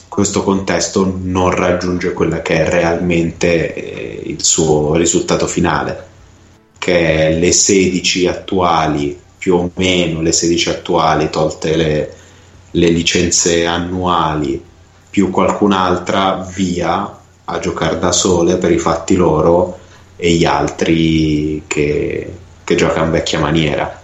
[0.07, 6.11] questo contesto non raggiunge quella che è realmente eh, il suo risultato finale
[6.77, 12.13] che è le 16 attuali più o meno le 16 attuali, tolte le,
[12.71, 14.63] le licenze annuali,
[15.09, 19.79] più qualcun'altra via a giocare da sole per i fatti loro
[20.15, 24.01] e gli altri che, che giocano vecchia maniera.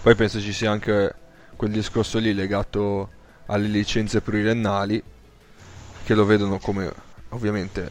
[0.00, 1.14] Poi penso ci sia anche
[1.56, 3.10] quel discorso lì legato
[3.46, 5.02] alle licenze pluriennali
[6.04, 6.90] che lo vedono come
[7.30, 7.90] ovviamente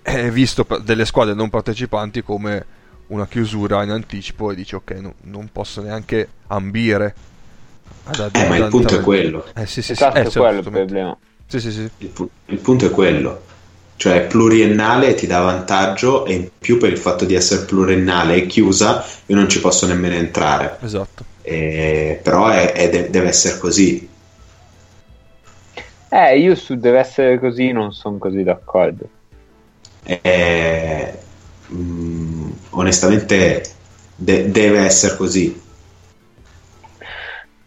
[0.00, 2.64] è visto delle squadre non partecipanti come
[3.08, 7.14] una chiusura in anticipo e dici ok no, non posso neanche ambire
[8.04, 9.46] ad, ad, eh, ma il punto è quello.
[9.54, 11.16] Eh, sì, sì, esatto, sì, eh, quello il problema.
[11.46, 11.90] Sì, sì, sì.
[11.98, 13.42] Il, il, punto è quello.
[13.96, 18.46] Cioè pluriennale ti dà vantaggio e in più per il fatto di essere pluriennale e
[18.46, 20.78] chiusa io non ci posso nemmeno entrare.
[20.80, 21.24] Esatto.
[21.42, 24.08] Eh, però è, è de- deve essere così.
[26.08, 29.08] Eh io su deve essere così non sono così d'accordo.
[30.02, 31.18] Eh,
[31.66, 33.62] mh, mm, onestamente
[34.14, 35.68] de- deve essere così.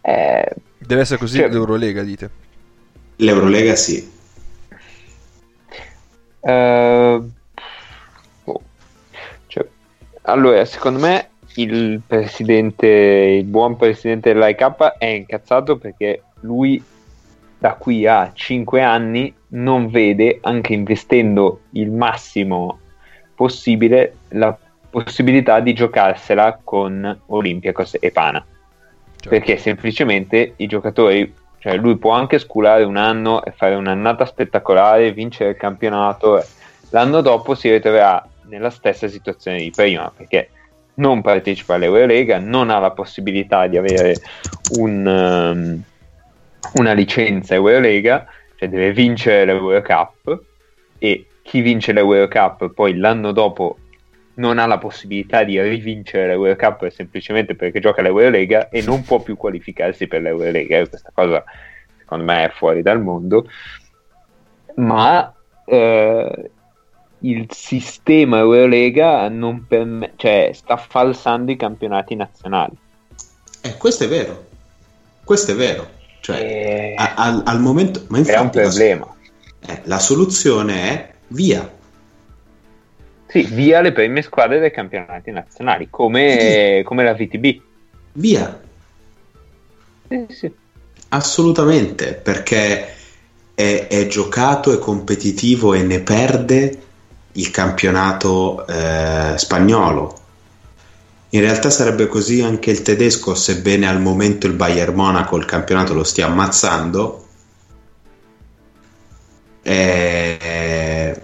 [0.06, 2.30] Eh, deve essere così cioè, l'Eurolega, dite?
[3.16, 4.12] L'Eurolega sì.
[6.40, 7.30] Uh,
[8.44, 8.62] oh.
[9.46, 9.66] cioè,
[10.22, 16.82] allora, secondo me il presidente, il buon presidente dell'IK è incazzato perché lui
[17.56, 22.80] da qui a 5 anni non vede, anche investendo il massimo
[23.34, 24.54] possibile la
[24.90, 28.44] possibilità di giocarsela con Olympiacos e Pana.
[29.24, 29.28] Certo.
[29.30, 35.12] Perché semplicemente i giocatori, cioè lui può anche sculare un anno e fare un'annata spettacolare,
[35.12, 36.44] vincere il campionato,
[36.90, 40.50] l'anno dopo si ritroverà nella stessa situazione di prima, perché
[40.96, 44.16] non partecipa all'Eurolega, non ha la possibilità di avere
[44.76, 45.82] un, um,
[46.74, 50.38] una licenza Eurolega, cioè deve vincere l'Eurocup
[50.98, 53.78] e chi vince l'Euro Cup poi l'anno dopo
[54.36, 59.20] non ha la possibilità di rivincere l'Euro Cup semplicemente perché gioca l'Eurolega e non può
[59.20, 60.86] più qualificarsi per l'Eurolega.
[60.88, 61.44] Questa cosa
[61.98, 63.48] secondo me è fuori dal mondo.
[64.76, 65.32] Ma
[65.64, 66.50] eh,
[67.20, 72.76] il sistema Eurolega non perm- cioè, sta falsando i campionati nazionali.
[73.62, 74.46] Eh, questo è vero.
[75.22, 75.88] Questo è vero.
[76.20, 78.04] Cioè, E- a- al, al momento...
[78.08, 79.14] Ma è un infatti la- problema.
[79.66, 81.70] eh, la soluzione è via.
[83.34, 87.60] Sì, via le prime squadre dei campionati nazionali, come, come la VTB.
[88.12, 88.60] Via.
[90.08, 90.52] Sì, sì.
[91.08, 92.94] Assolutamente, perché
[93.52, 96.82] è, è giocato, è competitivo e ne perde
[97.32, 100.20] il campionato eh, spagnolo.
[101.30, 105.92] In realtà sarebbe così anche il tedesco, sebbene al momento il Bayern Monaco il campionato
[105.92, 107.26] lo stia ammazzando.
[109.60, 111.22] È,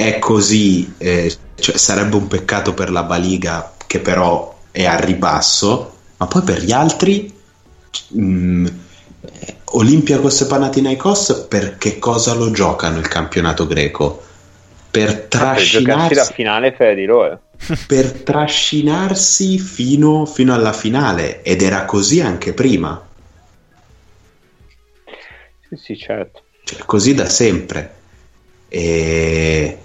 [0.00, 5.98] è così, eh, cioè, sarebbe un peccato per la Baliga che però è a ribasso,
[6.16, 7.30] ma poi per gli altri
[8.18, 14.22] mm, eh, Olympiacos e Panathinaikos per che cosa lo giocano il campionato greco?
[14.90, 17.42] Per Per giocarsi la trascinarsi, finale fra di loro.
[17.86, 23.06] per trascinarsi fino, fino alla finale ed era così anche prima,
[25.68, 26.44] Sì, sì, certo.
[26.64, 27.96] cioè, così da sempre.
[28.68, 29.78] E...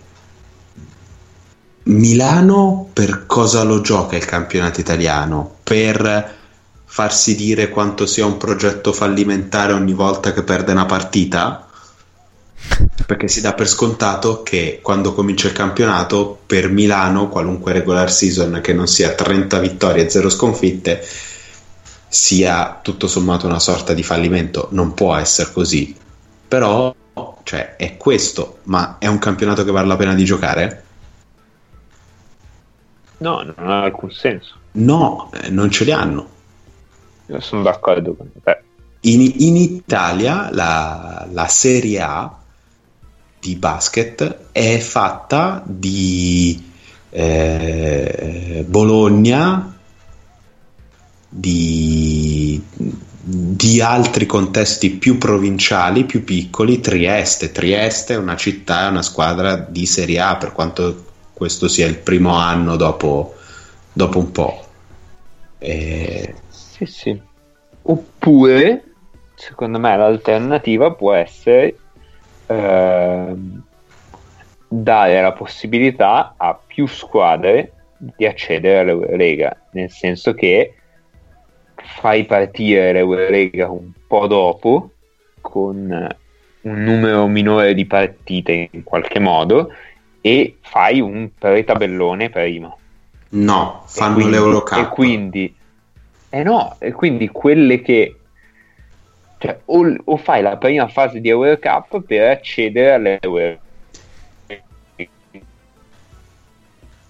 [1.87, 5.57] Milano per cosa lo gioca il campionato italiano?
[5.61, 6.33] Per
[6.83, 11.67] farsi dire quanto sia un progetto fallimentare ogni volta che perde una partita?
[13.05, 18.61] Perché si dà per scontato che quando comincia il campionato per Milano, qualunque regular season
[18.63, 21.05] che non sia 30 vittorie e 0 sconfitte,
[22.07, 24.69] sia tutto sommato una sorta di fallimento.
[24.71, 25.95] Non può essere così.
[26.47, 26.95] Però,
[27.43, 30.84] cioè, è questo, ma è un campionato che vale la pena di giocare?
[33.17, 34.55] No, non ha alcun senso.
[34.73, 36.29] No, eh, non ce li hanno.
[37.27, 38.61] Io sono d'accordo con te.
[39.01, 42.37] In, in Italia la, la Serie A
[43.39, 46.71] di basket è fatta di
[47.11, 49.77] eh, Bologna,
[51.29, 57.51] di, di altri contesti più provinciali, più piccoli, Trieste.
[57.51, 61.04] Trieste è una città, è una squadra di Serie A, per quanto
[61.35, 63.35] questo sia il primo anno dopo,
[63.91, 64.65] dopo un po'.
[65.59, 67.21] E- Sì, sì.
[67.81, 68.83] Oppure,
[69.35, 71.75] secondo me, l'alternativa può essere
[72.47, 73.61] ehm,
[74.67, 80.73] dare la possibilità a più squadre di accedere all'Eurolega, nel senso che
[81.75, 84.91] fai partire l'Eurolega un po' dopo,
[85.41, 86.15] con eh,
[86.69, 89.71] un numero minore di partite in qualche modo,
[90.25, 92.75] e fai un pre-tabellone prima.
[93.29, 94.79] No, fanno quindi- l'Eurocup.
[94.79, 95.55] E quindi,
[96.31, 98.15] eh no, e quindi quelle che,
[99.37, 103.59] cioè, o, o fai la prima fase di Eurocup per accedere all'Euro.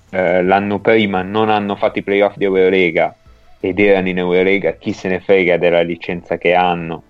[0.10, 3.16] Eh, l'anno prima non hanno fatto i playoff di Eurolega
[3.62, 7.02] ed erano in Eurolega, chi se ne frega della licenza che hanno,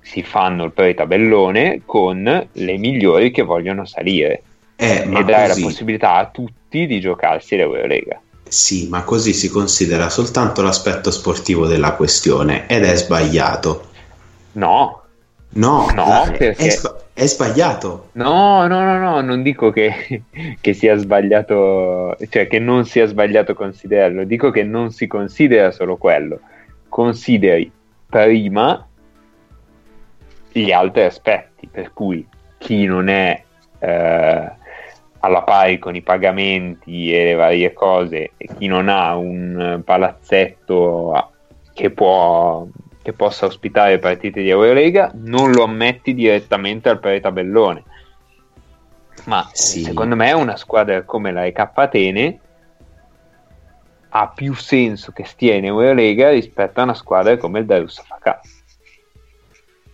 [0.00, 4.44] si fanno il pre-tabellone con le migliori che vogliono salire
[4.76, 8.20] Eh, e dare così, la possibilità a tutti di giocarsi l'Eurolega.
[8.48, 13.90] sì, ma così si considera soltanto l'aspetto sportivo della questione ed è sbagliato.
[14.52, 14.98] No,
[15.54, 18.08] No, No, la- perché- è, sba- è sbagliato.
[18.12, 20.22] No, no, no, no, non dico che,
[20.60, 25.96] che sia sbagliato, cioè che non sia sbagliato considerarlo, dico che non si considera solo
[25.98, 26.40] quello,
[26.88, 27.70] consideri
[28.08, 28.86] prima
[30.50, 32.26] gli altri aspetti, per cui
[32.58, 33.42] chi non è
[33.78, 34.50] eh,
[35.24, 41.32] alla pari con i pagamenti e le varie cose e chi non ha un palazzetto
[41.72, 42.66] che può
[43.02, 47.84] che possa ospitare partite di Eurolega, non lo ammetti direttamente al pre-tabellone.
[49.24, 49.82] Ma Sì.
[49.82, 52.40] secondo me una squadra come la EK Atene
[54.10, 58.40] ha più senso che stia in Eurolega rispetto a una squadra come il Darussafaka.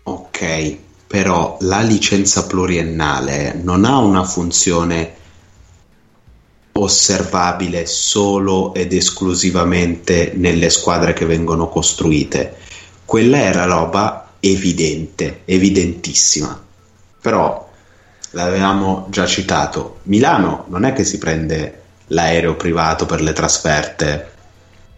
[0.05, 0.79] Ok,
[1.09, 5.15] però la licenza pluriennale non ha una funzione
[6.73, 12.57] osservabile solo ed esclusivamente nelle squadre che vengono costruite.
[13.07, 16.63] Quella era roba evidente, evidentissima.
[17.23, 17.69] Però
[18.33, 24.33] l'avevamo già citato, Milano non è che si prende l'aereo privato per le trasferte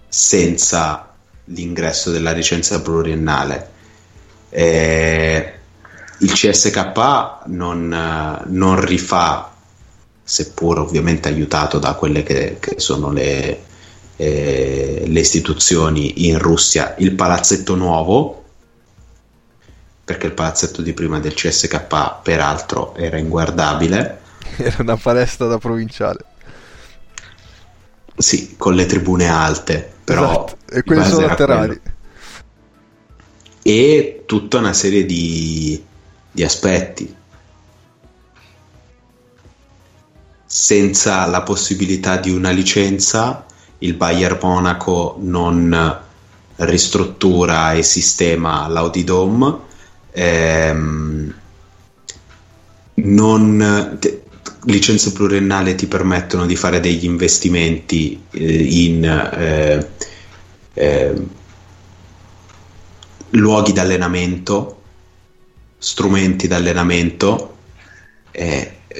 [0.08, 1.08] senza
[1.44, 3.70] l'ingresso della licenza pluriennale.
[4.50, 5.59] Eh,
[6.20, 9.54] il CSK non, eh, non rifà,
[10.22, 13.62] seppur ovviamente aiutato da quelle che, che sono le,
[14.16, 18.44] eh, le istituzioni in Russia, il palazzetto nuovo,
[20.04, 24.18] perché il palazzetto di prima del CSK peraltro era inguardabile.
[24.60, 26.24] Era una palestra da provinciale.
[28.16, 30.24] Sì, con le tribune alte, però...
[30.24, 31.80] Esatto, E quelli sono laterali.
[31.80, 31.96] quello.
[33.62, 35.82] E tutta una serie di,
[36.30, 37.14] di aspetti.
[40.46, 43.46] Senza la possibilità di una licenza,
[43.78, 45.98] il Bayern Monaco non
[46.56, 49.56] ristruttura e sistema l'Audi Dome.
[50.12, 51.34] Ehm,
[52.94, 54.22] non, te-
[54.64, 59.88] licenze pluriennali ti permettono di fare degli investimenti eh, in eh,
[60.74, 61.14] eh,
[63.30, 64.79] luoghi d'allenamento,
[65.80, 67.56] strumenti d'allenamento.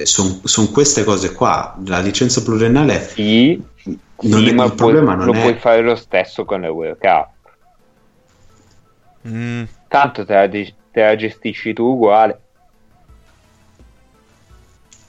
[0.03, 1.77] Sono queste cose qua.
[1.85, 3.61] La licenza pluriennale Sì,
[4.23, 6.61] non sì, è- ma il puoi- problema non lo è- puoi fare lo stesso con
[6.61, 7.29] le World Cup.
[9.27, 12.39] Mm, Tanto te la, te la gestisci tu uguale.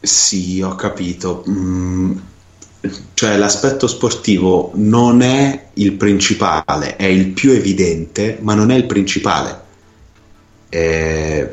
[0.01, 1.45] Sì, ho capito.
[1.49, 2.13] Mm,
[3.15, 8.87] cioè, l'aspetto sportivo non è il principale, è il più evidente, ma non è il
[8.87, 9.62] principale.
[10.75, 11.51] Eh,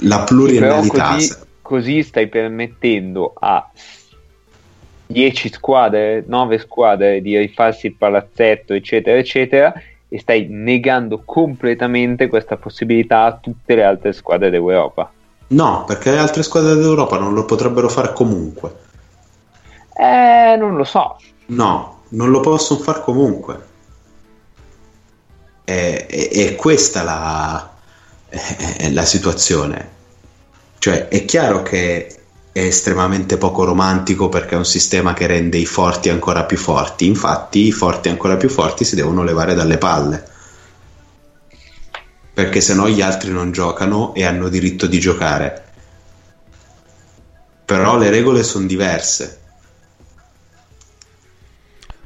[0.00, 1.14] la pluriennalità.
[1.14, 3.66] così, così stai permettendo a
[5.06, 9.72] 10 squadre, 9 squadre di rifarsi il palazzetto, eccetera, eccetera,
[10.06, 15.10] e stai negando completamente questa possibilità a tutte le altre squadre d'Europa.
[15.48, 18.74] No, perché le altre squadre d'Europa non lo potrebbero fare comunque.
[19.98, 21.16] Eh, non lo so.
[21.46, 23.67] No, non lo possono fare comunque.
[25.68, 27.70] È, è- è questa la,
[28.28, 29.96] è- la situazione.
[30.78, 32.06] Cioè, è chiaro che
[32.52, 37.06] è estremamente poco romantico perché è un sistema che rende i forti ancora più forti.
[37.06, 40.24] Infatti, i forti ancora più forti si devono levare dalle palle.
[42.32, 45.64] Perché se no gli altri non giocano e hanno diritto di giocare.
[47.64, 49.47] Però le regole sono diverse.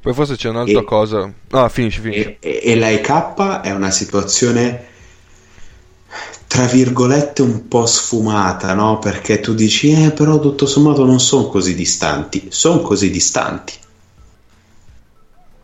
[0.03, 1.33] Poi forse c'è un'altra E- cosa.
[1.51, 2.23] No, finisci, finisci.
[2.23, 4.91] E, e- e la EK è una situazione
[6.53, 8.99] tra virgolette un po' sfumata, no?
[8.99, 12.49] Perché tu dici, eh, però tutto sommato non sono così distanti.
[12.51, 13.73] Sono così distanti.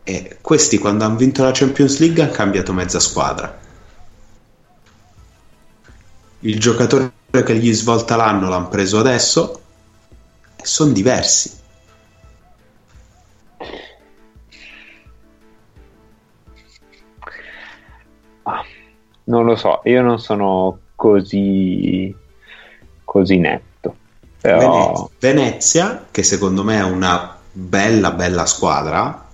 [0.03, 3.59] E questi quando hanno vinto la Champions League hanno cambiato mezza squadra.
[6.39, 9.61] Il giocatore che gli svolta l'anno l'hanno preso adesso
[10.55, 11.51] e sono diversi.
[19.29, 22.13] Non lo so, io non sono così,
[23.03, 23.95] così netto.
[24.41, 29.27] Però Vene- Venezia, che secondo me è una bella, bella squadra,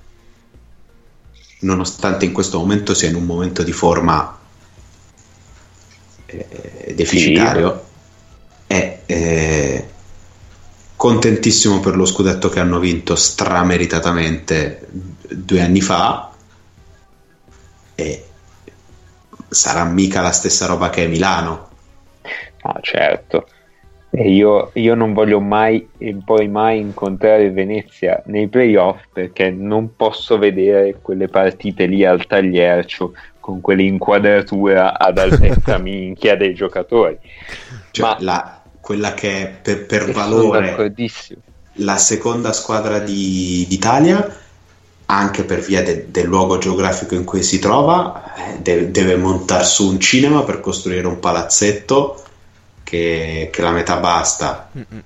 [1.62, 4.38] nonostante in questo momento sia in un momento di forma
[6.26, 7.84] eh, deficitario,
[8.68, 9.90] è eh,
[10.96, 16.32] contentissimo per lo scudetto che hanno vinto strameritatamente due anni fa
[17.96, 18.25] e
[19.56, 21.70] sarà mica la stessa roba che è Milano.
[22.64, 23.48] No, certo.
[24.10, 29.96] E io, io non voglio mai e poi mai incontrare Venezia nei playoff perché non
[29.96, 37.18] posso vedere quelle partite lì al tagliercio con quell'inquadratura ad altezza minchia dei giocatori.
[37.92, 41.40] Cioè, Ma- la- quella che è per, per sono valore d'accordissimo.
[41.80, 44.26] la seconda squadra di- d'Italia,
[45.08, 49.66] anche per via de- del luogo geografico in cui si trova, eh, deve, deve montar
[49.66, 52.24] su un cinema per costruire un palazzetto
[52.84, 54.70] che, che la metà basta.
[54.76, 55.04] Mm-mm.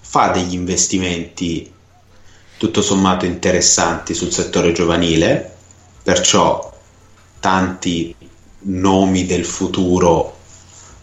[0.00, 1.72] Fa degli investimenti
[2.56, 5.54] tutto sommato interessanti sul settore giovanile,
[6.02, 6.72] perciò
[7.38, 8.14] tanti
[8.60, 10.34] nomi del futuro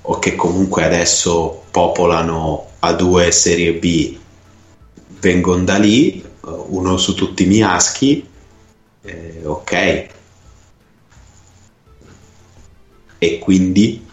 [0.02, 4.18] o che comunque adesso popolano A2 e Serie B
[5.24, 8.28] vengono da lì, eh, uno su tutti i miaschi,
[9.02, 10.08] eh, ok.
[13.18, 14.06] E quindi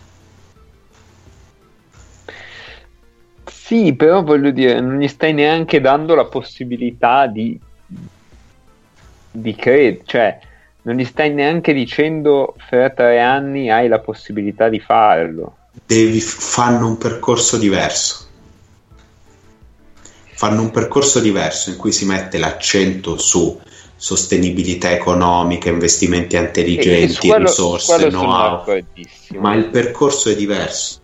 [3.71, 7.59] Sì, però voglio dire, non gli stai neanche dando la possibilità di,
[9.31, 10.39] di credere, cioè
[10.83, 15.57] non gli stai neanche dicendo fra tre anni hai la possibilità di farlo.
[15.87, 18.30] devi, fanno un percorso diverso.
[20.41, 23.61] Fanno un percorso diverso in cui si mette l'accento su
[23.95, 28.65] sostenibilità economica, investimenti intelligenti, quello- risorse, know-how.
[29.39, 30.99] ma il percorso è diverso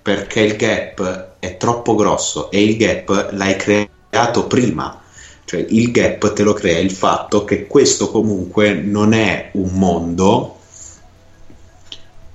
[0.00, 5.02] perché il gap è troppo grosso e il gap l'hai creato prima.
[5.44, 10.58] Cioè il gap te lo crea il fatto che questo comunque non è un mondo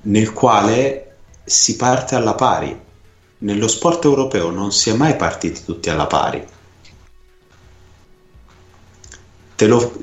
[0.02, 1.16] nel quale
[1.46, 2.84] si parte alla pari.
[3.38, 6.46] Nello sport europeo non si è mai partiti tutti alla pari.
[9.56, 9.94] Te lo,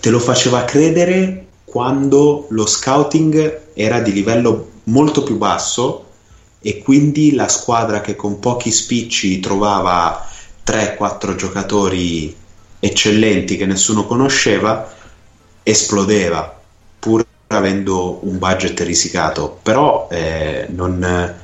[0.00, 6.04] te lo faceva credere quando lo scouting era di livello molto più basso
[6.60, 10.26] e quindi la squadra che con pochi spicci trovava
[10.64, 12.34] 3-4 giocatori
[12.80, 14.92] eccellenti che nessuno conosceva
[15.62, 16.60] esplodeva
[16.98, 21.34] pur avendo un budget risicato però eh, non,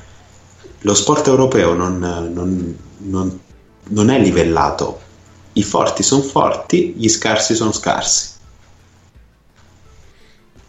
[0.81, 3.39] lo sport europeo non, non, non,
[3.83, 4.99] non è livellato
[5.53, 8.29] i forti sono forti gli scarsi sono scarsi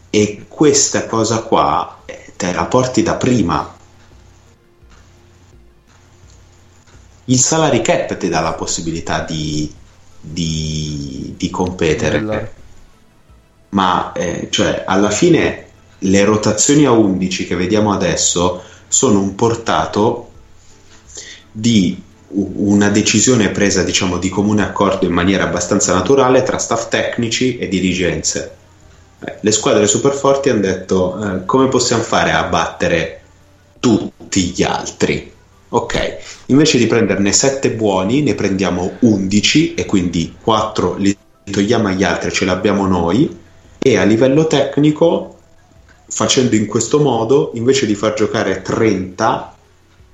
[0.09, 2.03] e questa cosa qua
[2.35, 3.73] te la porti da prima
[7.25, 9.71] il salary cap ti dà la possibilità di,
[10.19, 12.19] di, di competere.
[12.19, 12.51] Bella.
[13.69, 15.67] Ma eh, cioè, alla fine
[15.99, 18.61] le rotazioni a 11 che vediamo adesso
[18.93, 20.29] sono un portato
[21.51, 27.57] di una decisione presa diciamo di comune accordo in maniera abbastanza naturale tra staff tecnici
[27.57, 28.55] e dirigenze.
[29.19, 33.21] Eh, le squadre super forti hanno detto eh, come possiamo fare a battere
[33.79, 35.31] tutti gli altri?
[35.69, 36.17] Ok,
[36.47, 41.17] invece di prenderne 7 buoni, ne prendiamo 11 e quindi 4 li
[41.49, 43.39] togliamo agli altri, ce l'abbiamo noi
[43.79, 45.39] e a livello tecnico,
[46.13, 49.57] facendo in questo modo, invece di far giocare 30,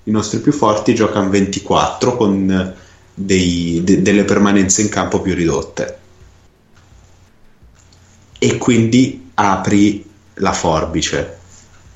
[0.06, 2.76] i nostri più forti giocano 24 con
[3.14, 5.98] dei, de, delle permanenze in campo più ridotte.
[8.40, 11.38] E quindi apri la forbice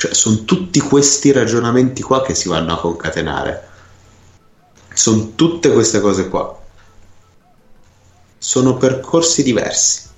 [0.03, 3.69] cioè, sono tutti questi ragionamenti qua che si vanno a concatenare.
[4.93, 6.61] Sono tutte queste cose qua.
[8.37, 10.09] Sono percorsi diversi.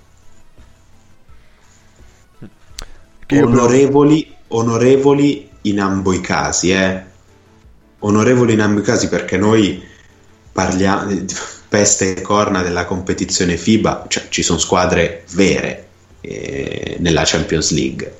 [3.32, 7.04] Onorevoli, onorevoli in ambo i casi, eh.
[8.00, 9.84] Onorevoli in ambo i casi perché noi
[10.52, 11.26] parliamo
[11.68, 15.88] peste e corna della competizione FIBA, cioè ci sono squadre vere
[16.22, 18.18] eh, nella Champions League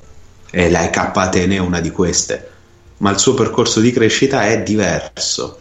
[0.50, 2.50] e la EK Atene è una di queste,
[2.98, 5.60] ma il suo percorso di crescita è diverso.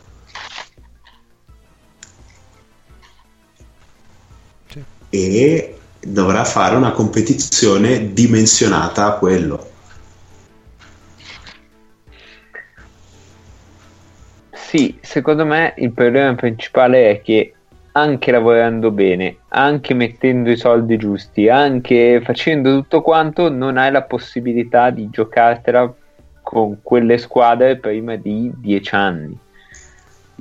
[4.71, 4.83] Sì.
[5.09, 5.74] E
[6.05, 9.71] dovrà fare una competizione dimensionata a quello.
[14.51, 17.53] Sì, secondo me il problema principale è che
[17.93, 24.03] anche lavorando bene, anche mettendo i soldi giusti, anche facendo tutto quanto, non hai la
[24.03, 25.91] possibilità di giocartela
[26.41, 29.37] con quelle squadre prima di dieci anni.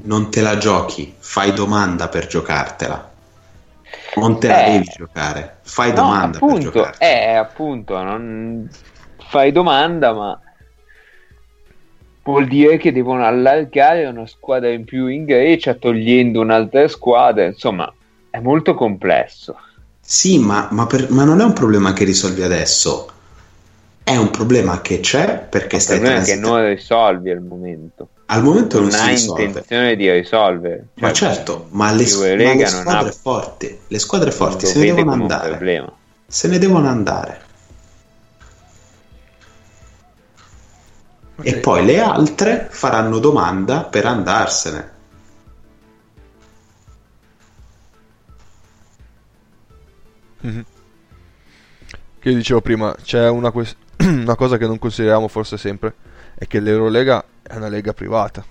[0.02, 3.13] Non te la giochi, fai domanda per giocartela.
[4.16, 6.92] Non te la eh, devi giocare, fai no, domanda appunto.
[6.98, 8.68] Eh, appunto, non...
[9.28, 10.40] fai domanda, ma
[12.22, 17.92] vuol dire che devono allargare una squadra in più in Grecia togliendo un'altra squadra, insomma
[18.30, 19.56] è molto complesso.
[20.00, 23.10] Sì, ma, ma, per, ma non è un problema che risolvi adesso,
[24.02, 26.48] è un problema che c'è perché il stai transitando.
[26.48, 28.08] che non risolvi al momento.
[28.26, 30.88] Al momento non, non hai intenzione di risolvere.
[30.94, 33.12] Cioè, ma certo, ma le, ma le squadre ha...
[33.12, 35.92] forti, le squadre forti se ne devono andare.
[36.26, 37.42] Se ne devono andare.
[41.36, 41.52] Okay.
[41.52, 44.92] E poi le altre faranno domanda per andarsene.
[50.46, 50.60] Mm-hmm.
[52.20, 55.94] Che io dicevo prima, c'è una, que- una cosa che non consideriamo forse sempre,
[56.34, 58.44] è che l'Eurolega è una lega privata.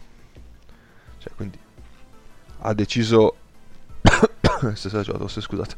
[1.18, 1.60] Cioè, quindi
[2.60, 3.36] ha deciso
[4.74, 5.76] scusate,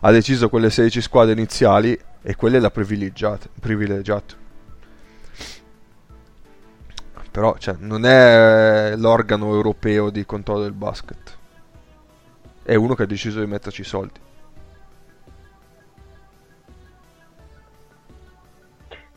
[0.00, 3.48] ha deciso quelle 16 squadre iniziali e quelle l'ha privilegiato.
[3.60, 4.44] privilegiato
[7.36, 11.36] però cioè, non è l'organo europeo di controllo del basket.
[12.62, 14.18] È uno che ha deciso di metterci i soldi.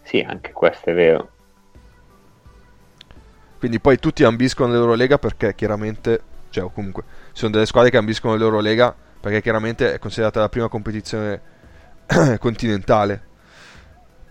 [0.01, 1.29] Sì, anche questo è vero.
[3.59, 7.03] Quindi poi tutti ambiscono l'Eurolega perché chiaramente, cioè comunque,
[7.33, 11.41] ci sono delle squadre che ambiscono l'Eurolega perché chiaramente è considerata la prima competizione
[12.39, 13.21] continentale.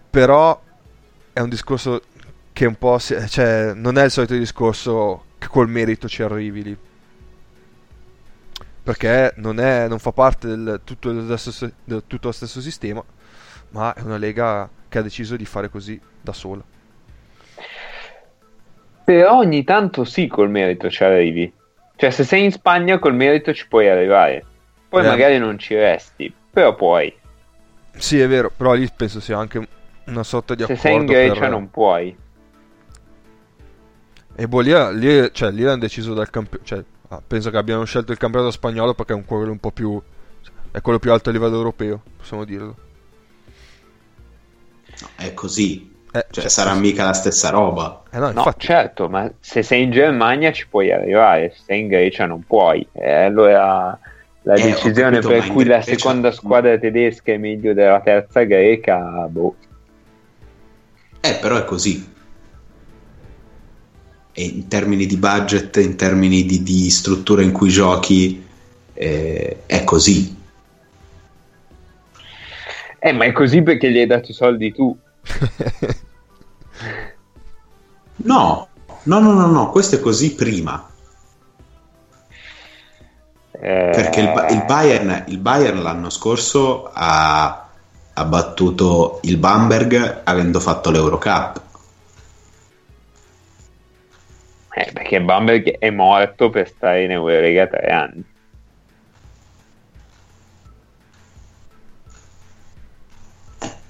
[0.09, 0.61] Però
[1.35, 2.01] è un discorso
[2.55, 6.63] che un po' si, cioè, non è il solito discorso che col merito ci arrivi
[6.65, 6.77] lì
[8.83, 11.39] perché non, è, non fa parte del tutto, del,
[11.85, 13.05] del tutto lo stesso sistema
[13.69, 16.65] ma è una lega che ha deciso di fare così da sola
[19.09, 21.51] però ogni tanto sì col merito ci arrivi
[21.97, 24.45] cioè se sei in Spagna col merito ci puoi arrivare
[24.87, 25.09] poi eh.
[25.09, 27.11] magari non ci resti però puoi
[27.97, 29.67] sì è vero però lì penso sia anche
[30.05, 31.51] una sorta di se accordo sei in Grecia per...
[31.51, 32.17] non puoi
[34.41, 36.69] E boh, lì, lì, cioè, lì hanno deciso dal campionato.
[36.69, 39.73] Cioè, ah, penso che abbiano scelto il campionato spagnolo perché è un quello un po'
[39.73, 40.01] più.
[40.71, 42.77] È quello più alto a livello europeo, possiamo dirlo.
[45.01, 45.98] No, è così.
[46.11, 48.03] Eh, Cioè, cioè, sarà mica la stessa roba.
[48.11, 51.89] Eh no, No, certo, ma se sei in Germania ci puoi arrivare, se sei in
[51.89, 52.89] Grecia non puoi.
[52.93, 53.99] E allora
[54.43, 58.43] la Eh, decisione capito, per cui la Grecia- seconda squadra tedesca è meglio della terza
[58.45, 58.99] greca,
[59.29, 59.57] boh.
[61.21, 62.17] Eh, però è così.
[64.33, 68.43] E in termini di budget, in termini di, di struttura in cui giochi,
[68.95, 70.37] eh, è così.
[73.01, 74.97] Eh, ma è così perché gli hai dato i soldi tu.
[78.17, 78.69] No,
[79.05, 80.87] no, no, no, no, questo è così prima.
[83.51, 87.69] Eh, Perché il, il Bayern, il Bayern l'anno scorso ha,
[88.13, 91.63] ha battuto il Bamberg avendo fatto l'Eurocup.
[94.79, 98.25] eh, perché Bamberg è morto per stare in Eurolega tre anni.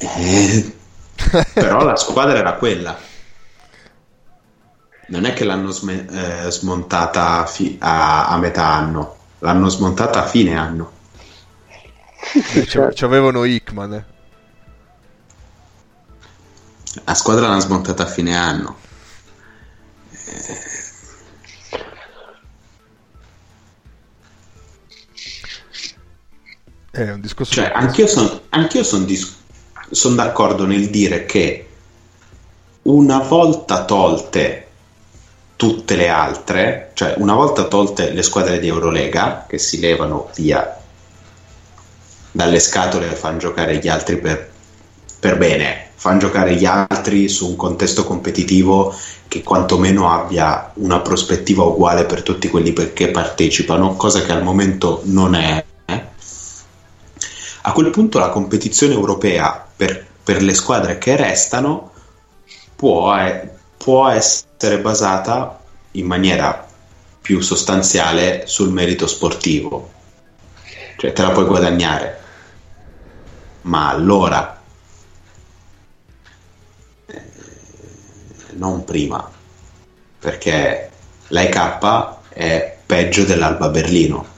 [0.01, 0.72] Eh,
[1.53, 2.97] però la squadra era quella.
[5.09, 6.07] Non è che l'hanno sme-
[6.47, 10.93] eh, smontata fi- a, a metà anno, l'hanno smontata a fine anno.
[12.55, 13.95] Eh, ci, avevano Hickman.
[13.95, 14.05] eh.
[17.05, 18.77] La squadra l'hanno smontata a fine anno.
[26.91, 27.53] È un discorso.
[27.55, 28.41] Cioè, anch'io sono
[28.83, 29.37] son dis-
[29.91, 31.66] son d'accordo nel dire che
[32.82, 34.66] una volta tolte
[35.57, 40.80] tutte le altre, cioè una volta tolte le squadre di Eurolega che si levano via
[42.30, 44.51] dalle scatole e fanno giocare gli altri per,
[45.18, 48.95] per bene, fanno giocare gli altri su un contesto competitivo
[49.26, 55.01] che quantomeno abbia una prospettiva uguale per tutti quelli che partecipano, cosa che al momento
[55.05, 55.64] non è.
[57.69, 61.93] A quel punto la competizione europea per, per le squadre che restano
[62.75, 63.47] può, eh,
[63.77, 65.61] può essere basata
[65.93, 66.66] in maniera
[67.21, 69.91] più sostanziale sul merito sportivo,
[70.97, 72.23] cioè te la puoi guadagnare,
[73.62, 74.62] ma allora
[77.05, 77.23] eh,
[78.53, 79.31] non prima,
[80.19, 80.91] perché
[81.27, 84.38] l'AIK è peggio dell'Alba Berlino.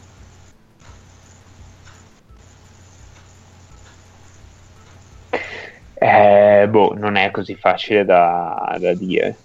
[6.02, 9.36] Eh, boh, non è così facile da, da dire.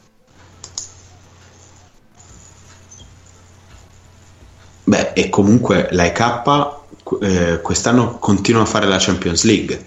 [4.85, 9.85] Beh, e comunque l'AIK eh, quest'anno continua a fare la Champions League.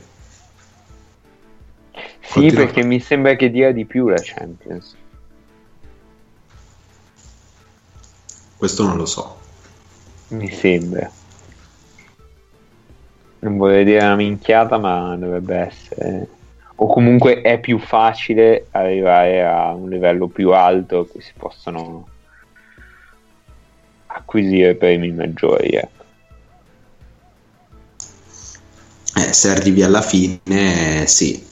[2.21, 4.95] Sì, Continua- perché mi sembra che dia di più la Champions.
[8.59, 9.41] Questo non lo so.
[10.29, 11.11] Mi sembra.
[13.39, 16.29] Non vorrei dire una minchiata, ma dovrebbe essere.
[16.81, 22.07] O comunque è più facile arrivare a un livello più alto che si possono
[24.07, 25.71] acquisire premi maggiori.
[25.71, 26.05] ecco.
[29.17, 31.45] Eh, se arrivi alla fine, sì.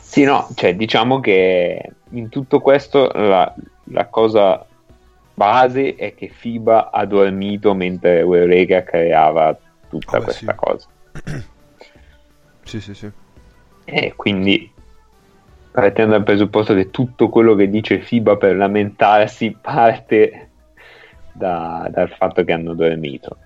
[0.00, 3.52] Sì, no, cioè diciamo che in tutto questo la,
[3.84, 4.64] la cosa
[5.34, 9.58] base è che FIBA ha dormito mentre Eureka creava
[9.88, 10.56] tutta Vabbè, questa sì.
[10.56, 11.46] cosa.
[12.68, 13.10] Sì, sì, sì.
[13.90, 14.70] E quindi
[15.70, 20.50] partendo dal presupposto che tutto quello che dice FIBA per lamentarsi parte
[21.32, 23.38] da- dal fatto che hanno dormito.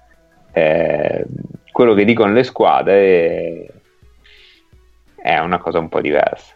[0.53, 1.25] Eh,
[1.71, 3.73] quello che dicono le squadre
[5.15, 6.55] è una cosa un po' diversa.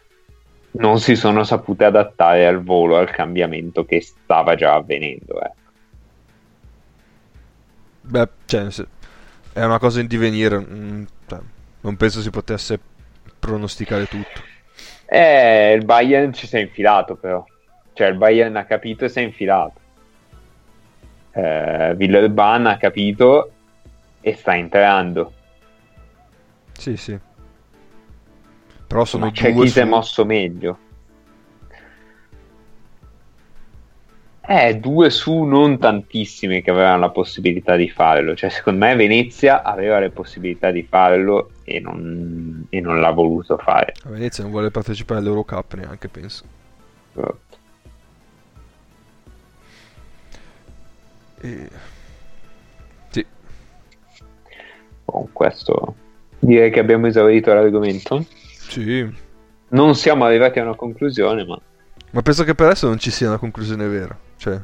[0.73, 5.41] Non si sono sapute adattare al volo, al cambiamento che stava già avvenendo.
[5.43, 5.53] eh.
[8.01, 8.67] Beh, cioè,
[9.53, 10.59] è una cosa in divenire.
[10.59, 11.39] mm, cioè,
[11.83, 12.81] non penso si potesse
[13.47, 14.43] pronosticare tutto.
[15.07, 17.45] Eh, il Bayern ci si è infilato però.
[17.93, 19.81] Cioè il Bayern ha capito e si è infilato.
[21.33, 23.53] Eh, Villeurbanne ha capito
[24.21, 25.33] e sta entrando.
[26.73, 27.19] Sì, sì.
[28.87, 30.79] Però sono Ma c'è chi si è su- mosso meglio.
[34.49, 38.35] Eh, due su non tantissime che avevano la possibilità di farlo.
[38.35, 43.59] Cioè, secondo me Venezia aveva le possibilità di farlo e non, e non l'ha voluto
[43.59, 43.93] fare.
[44.05, 46.45] A Venezia non vuole partecipare all'Eurocup neanche, penso.
[51.41, 51.69] E...
[53.11, 53.27] Sì,
[55.05, 55.95] Con questo
[56.39, 58.25] direi che abbiamo esaurito l'argomento.
[58.69, 59.25] sì.
[59.69, 61.61] Non siamo arrivati a una conclusione, ma
[62.13, 64.17] Ma penso che per adesso non ci sia una conclusione vera.
[64.37, 64.61] Cioè...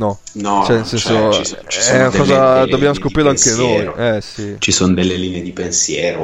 [0.00, 2.94] No, No, cioè, nel cioè, senso, ci so- ci è sono una delle- cosa, dobbiamo
[2.94, 3.92] scoprirlo anche noi.
[3.98, 4.56] Eh sì.
[4.58, 6.22] Ci sono delle linee di pensiero,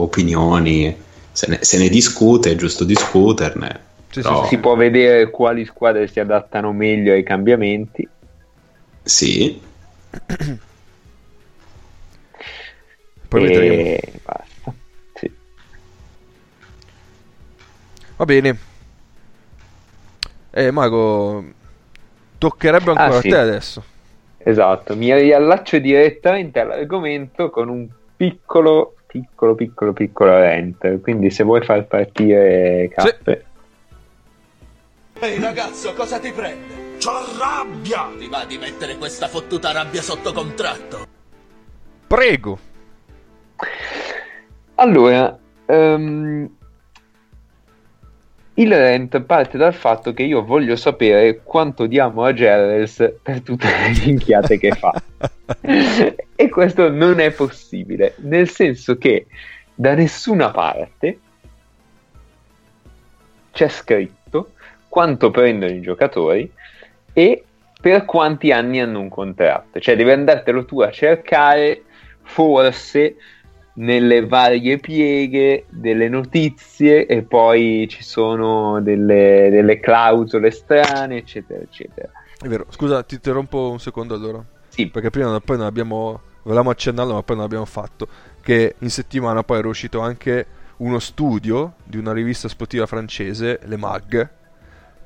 [0.00, 0.96] opinioni,
[1.32, 3.80] se ne, se ne discute, è giusto discuterne.
[4.10, 8.08] Sì, però- sì, Si può vedere quali squadre si adattano meglio ai cambiamenti.
[9.02, 9.60] Sì,
[13.28, 13.98] Poi e vedremo.
[14.24, 14.74] basta.
[15.14, 15.30] Sì.
[18.16, 18.58] Va bene.
[20.52, 21.44] Eh, Mago,
[22.48, 23.28] toccherebbe Ah, ancora sì.
[23.28, 23.84] a te adesso.
[24.38, 31.00] Esatto, mi riallaccio direttamente all'argomento con un piccolo, piccolo, piccolo, piccolo rant.
[31.00, 33.44] Quindi se vuoi far partire cappe.
[35.20, 36.82] Ehi ragazzo, cosa ti prende?
[36.98, 38.10] C'ho rabbia!
[38.18, 41.06] Ti va di mettere questa fottuta rabbia sotto contratto?
[42.06, 42.58] Prego.
[44.74, 46.53] Allora, ehm,
[48.54, 53.66] il rant parte dal fatto che io voglio sapere quanto diamo a Gerrels per tutte
[53.66, 54.92] le minchiate che fa.
[56.36, 59.26] e questo non è possibile, nel senso che
[59.74, 61.18] da nessuna parte
[63.50, 64.52] c'è scritto
[64.88, 66.50] quanto prendono i giocatori
[67.12, 67.44] e
[67.80, 69.80] per quanti anni hanno un contratto.
[69.80, 71.82] Cioè devi andartelo tu a cercare
[72.22, 73.16] forse
[73.74, 82.10] nelle varie pieghe delle notizie e poi ci sono delle, delle clausole strane, eccetera, eccetera.
[82.40, 82.66] È vero.
[82.68, 84.44] Scusa, ti interrompo un secondo allora.
[84.68, 86.20] Sì, Perché prima non- poi non abbiamo.
[86.42, 88.06] Volevamo accennarlo, ma poi non abbiamo fatto.
[88.42, 90.46] Che in settimana poi era uscito anche
[90.78, 94.28] uno studio di una rivista sportiva francese, Le Mag,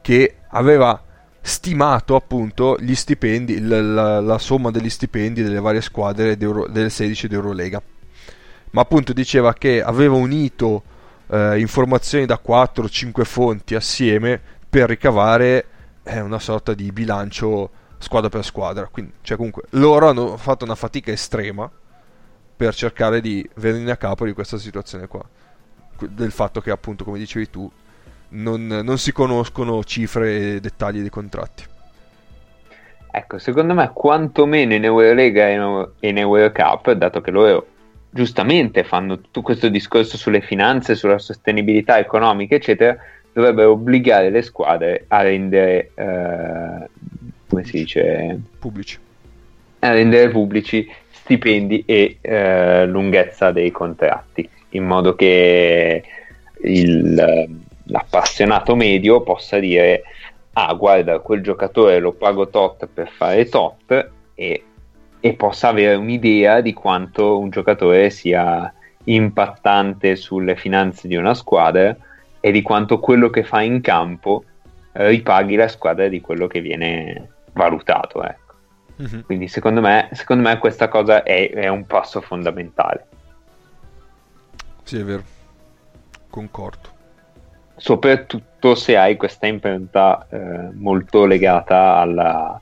[0.01, 1.01] che aveva
[1.41, 7.29] stimato appunto gli stipendi, il- la, la somma degli stipendi delle varie squadre delle 16
[7.29, 7.81] d'Eurolega.
[8.71, 10.83] Ma appunto diceva che aveva unito
[11.29, 15.67] eh, informazioni da 4-5 fonti assieme per ricavare
[16.03, 18.89] eh, una sorta di bilancio squadra per squadra.
[18.91, 21.71] Quindi, cioè, comunque, loro hanno fatto una fatica estrema
[22.57, 25.25] per cercare di venire a capo di questa situazione qua.
[26.01, 27.71] Del fatto che, appunto, come dicevi tu,
[28.31, 31.65] non, non si conoscono cifre e dettagli dei contratti.
[33.11, 37.67] ecco, secondo me quantomeno in Eurolega e in Eurocup, dato che loro
[38.11, 42.97] giustamente fanno tutto questo discorso sulle finanze, sulla sostenibilità economica, eccetera,
[43.33, 46.89] dovrebbero obbligare le squadre a rendere, eh,
[47.49, 48.99] come si dice, Pubblici.
[49.81, 56.03] a rendere pubblici stipendi e eh, lunghezza dei contratti, in modo che
[56.63, 60.03] il- l'appassionato medio possa dire
[60.55, 64.63] ah guarda quel giocatore lo pago tot per fare tot e,
[65.21, 68.73] e possa avere un'idea di quanto un giocatore sia
[69.05, 71.97] impattante sulle finanze di una squadra
[72.41, 74.45] e di quanto quello che fa in campo
[74.93, 78.47] eh, ripaghi la squadra di quello che viene valutato ecco.
[78.97, 79.23] Mhm.
[79.25, 83.07] Quindi secondo me, secondo me questa cosa è, è un passo fondamentale,
[84.83, 85.23] Sì, è vero.
[86.31, 86.97] Concordo.
[87.77, 92.61] soprattutto se hai questa impronta eh, molto legata alla-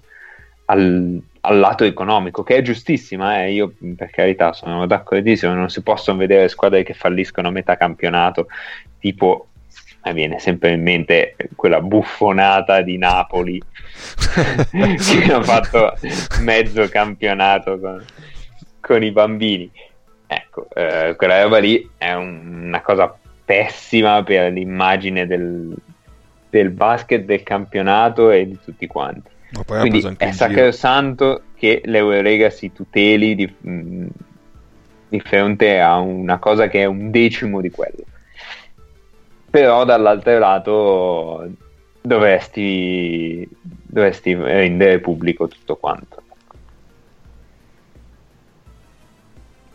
[0.67, 3.53] al, al lato economico, che è giustissima, eh.
[3.53, 8.49] io per carità sono d'accordissimo, non si possono vedere squadre che falliscono a metà campionato,
[8.99, 9.49] tipo,
[10.03, 13.61] mi viene sempre in mente quella buffonata di Napoli
[14.71, 15.95] che ha fatto
[16.41, 18.05] mezzo campionato con,
[18.81, 19.71] con i bambini.
[20.27, 25.75] Ecco, eh, quella roba lì è un- una cosa pessima per l'immagine del,
[26.51, 29.35] del basket, del campionato e di tutti quanti.
[29.51, 34.07] Ma poi Quindi è sacrosanto che l'Eurolega si tuteli di, mh,
[35.09, 38.05] di fronte a una cosa che è un decimo di quello.
[39.49, 41.49] Però dall'altro lato
[42.03, 46.23] dovresti, dovresti rendere pubblico tutto quanto.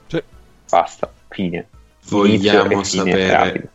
[0.07, 0.21] Sì.
[0.69, 1.67] Basta, fine.
[2.09, 3.69] Vogliamo Inizio e fine sapere, rapido.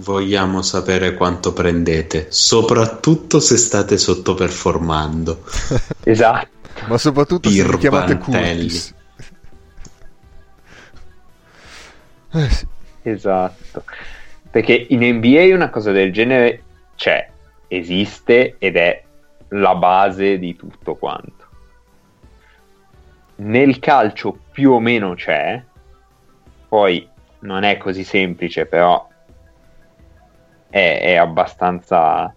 [0.00, 5.44] Vogliamo sapere quanto prendete, soprattutto se state sottoperformando.
[6.02, 6.58] Esatto.
[6.86, 8.16] Ma soprattutto se vi chiamate.
[8.16, 8.94] Curtis.
[12.32, 12.66] Eh sì.
[13.02, 13.84] Esatto,
[14.50, 16.62] perché in NBA una cosa del genere
[16.96, 17.28] c'è,
[17.66, 19.02] esiste ed è
[19.48, 21.46] la base di tutto quanto.
[23.36, 25.62] Nel calcio più o meno c'è,
[26.68, 27.08] poi
[27.40, 29.08] non è così semplice, però
[30.70, 32.34] è, è abbastanza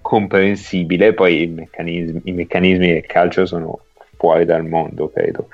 [0.00, 1.14] comprensibile.
[1.14, 3.80] Poi i meccanismi, i meccanismi del calcio sono
[4.16, 5.48] fuori dal mondo, credo.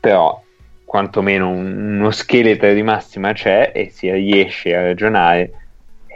[0.00, 0.40] Però
[0.84, 5.52] quantomeno un- uno scheletro di massima c'è e si riesce a ragionare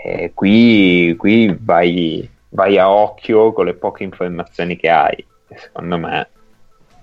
[0.08, 5.26] E qui, qui vai, vai a occhio con le poche informazioni che hai.
[5.52, 6.28] Secondo me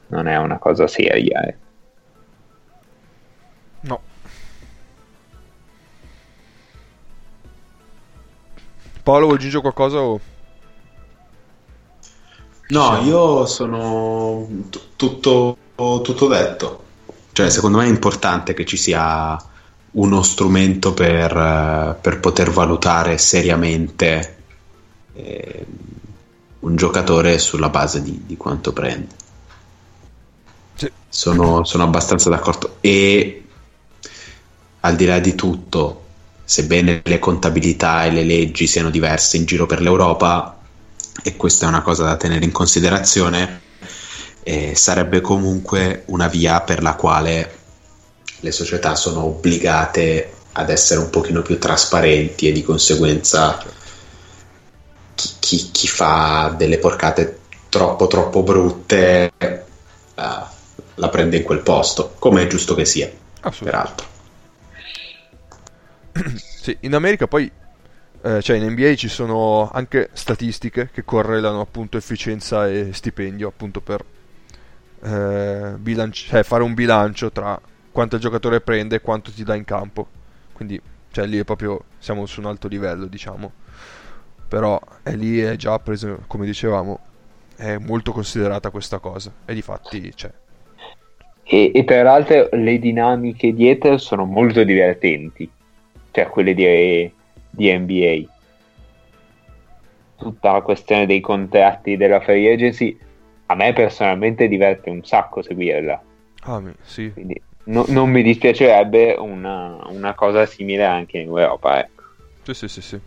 [0.08, 1.42] non è una cosa seria.
[1.42, 1.56] Eh.
[9.04, 10.00] Paolo, vuoi aggiungere qualcosa?
[10.00, 10.20] O...
[12.70, 16.84] No, io sono t- tutto, tutto detto.
[17.34, 19.38] Cioè, secondo me è importante che ci sia
[19.92, 24.38] uno strumento per, per poter valutare seriamente
[25.14, 25.66] eh,
[26.60, 29.16] un giocatore sulla base di, di quanto prende.
[30.76, 30.92] Sì.
[31.10, 32.78] Sono, sono abbastanza d'accordo.
[32.80, 33.44] E
[34.80, 36.03] al di là di tutto,
[36.54, 40.56] sebbene le contabilità e le leggi siano diverse in giro per l'Europa,
[41.24, 43.62] e questa è una cosa da tenere in considerazione,
[44.44, 47.58] eh, sarebbe comunque una via per la quale
[48.40, 53.58] le società sono obbligate ad essere un pochino più trasparenti e di conseguenza
[55.16, 57.40] chi, chi, chi fa delle porcate
[57.70, 60.22] troppo troppo brutte uh,
[60.94, 63.12] la prende in quel posto, come è giusto che sia,
[63.58, 64.13] peraltro.
[66.36, 67.52] Sì, in America poi,
[68.22, 73.82] eh, cioè in NBA ci sono anche statistiche che correlano appunto efficienza e stipendio, appunto
[73.82, 74.04] per
[75.04, 77.60] eh, bilanci- cioè fare un bilancio tra
[77.92, 80.08] quanto il giocatore prende e quanto ti dà in campo.
[80.54, 80.80] Quindi,
[81.12, 83.52] cioè lì è proprio, siamo su un alto livello, diciamo.
[84.48, 87.00] Però è lì è già preso, come dicevamo,
[87.56, 89.32] è molto considerata questa cosa.
[89.46, 90.32] E di fatti, cioè,
[91.44, 92.18] E, e tra
[92.52, 95.50] le dinamiche dietro sono molto divertenti,
[96.14, 97.12] cioè quelle di,
[97.50, 98.30] di NBA.
[100.16, 102.98] Tutta la questione dei contratti della free agency
[103.48, 106.02] a me personalmente diverte un sacco seguirla.
[106.44, 107.12] Ah, sì.
[107.12, 111.80] Quindi no- non mi dispiacerebbe una, una cosa simile anche in Europa.
[111.80, 112.04] Ecco.
[112.44, 113.00] Sì, sì, sì, sì.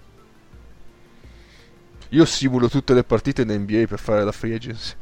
[2.10, 4.94] Io simulo tutte le partite in NBA per fare la free agency.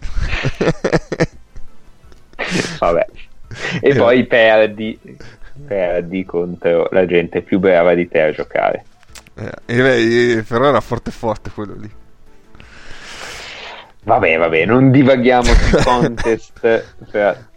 [2.78, 3.06] Vabbè.
[3.80, 4.98] E Eh, poi perdi,
[5.66, 8.84] perdi contro la gente più brava di te a giocare.
[9.34, 11.90] Eh, beh, eh, però era forte forte quello lì.
[14.02, 17.48] Vabbè, vabbè, non divaghiamo sui contest per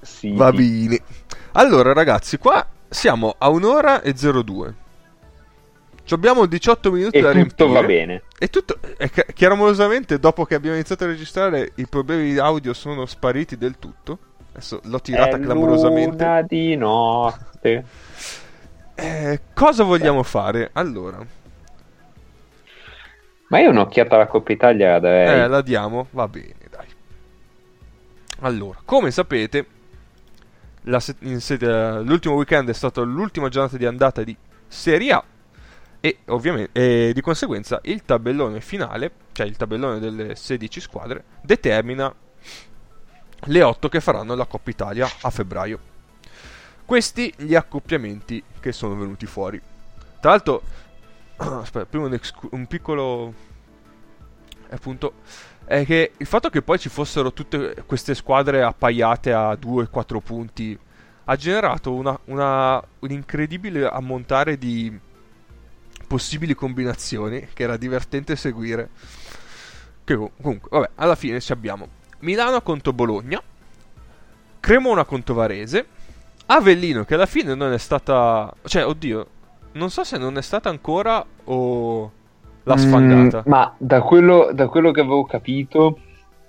[0.00, 0.36] siti.
[0.36, 0.98] Va bene.
[1.52, 4.74] Allora, ragazzi, qua siamo a un'ora e 02.
[6.04, 7.80] Ci abbiamo 18 minuti E da tutto riempire.
[7.80, 8.22] va bene.
[8.38, 12.72] E tutto, e chi- chiaramente, dopo che abbiamo iniziato a registrare, i problemi di audio
[12.72, 14.18] sono spariti del tutto.
[14.52, 16.24] Adesso l'ho tirata È clamorosamente.
[16.24, 17.84] luna di notte.
[18.94, 20.70] Eh, cosa vogliamo fare?
[20.74, 21.24] Allora,
[23.48, 25.40] Ma io un'occhiata alla Coppa Italia la darei.
[25.40, 26.06] eh, la diamo?
[26.10, 26.86] Va bene, dai.
[28.40, 29.66] Allora, come sapete,
[30.98, 34.34] se- sede- l'ultimo weekend è stata l'ultima giornata di andata di
[34.68, 35.24] Serie A.
[36.00, 36.70] E ovviamente,
[37.08, 42.12] e di conseguenza, il tabellone finale, cioè il tabellone delle 16 squadre, determina
[43.46, 45.90] le 8 che faranno la Coppa Italia a febbraio.
[46.84, 49.60] Questi gli accoppiamenti che sono venuti fuori.
[50.20, 50.62] Tra l'altro,
[51.36, 53.34] aspetta, prima un, excu- un piccolo
[54.70, 55.14] appunto
[55.64, 60.78] è che il fatto che poi ci fossero tutte queste squadre appaiate a 2-4 punti
[61.24, 64.98] ha generato una, una- un incredibile ammontare di
[66.06, 68.90] possibili combinazioni che era divertente seguire.
[70.04, 73.40] Che com- comunque, vabbè, alla fine ci abbiamo Milano contro Bologna,
[74.60, 75.86] Cremona contro Varese,
[76.46, 78.52] Avellino che alla fine non è stata...
[78.64, 79.26] cioè, oddio,
[79.72, 82.12] non so se non è stata ancora o
[82.62, 83.38] l'ha sfangata.
[83.38, 85.98] Mm, ma da quello, da quello che avevo capito,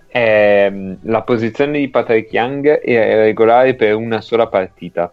[0.07, 5.09] ehm, la posizione di Patrick Young è regolare per una sola partita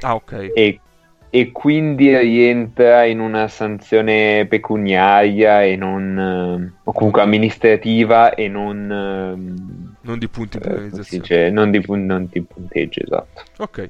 [0.00, 0.50] Ah, ok.
[0.54, 0.80] e,
[1.32, 8.90] e quindi rientra in una sanzione pecuniaria e non, ehm, o comunque amministrativa e non,
[8.90, 11.22] ehm, Non di punti di eh, penalizzazione.
[11.22, 13.42] dice, non di, non di punteggio, esatto.
[13.58, 13.88] Ok.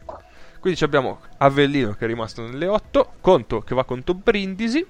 [0.61, 4.85] Quindi abbiamo Avellino che è rimasto nelle 8, Conto che va contro Brindisi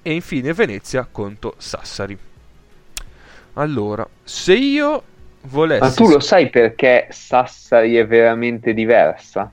[0.00, 2.16] e infine Venezia contro Sassari.
[3.54, 5.02] Allora, se io
[5.42, 5.80] volessi...
[5.80, 9.52] Ma tu lo sai perché Sassari è veramente diversa?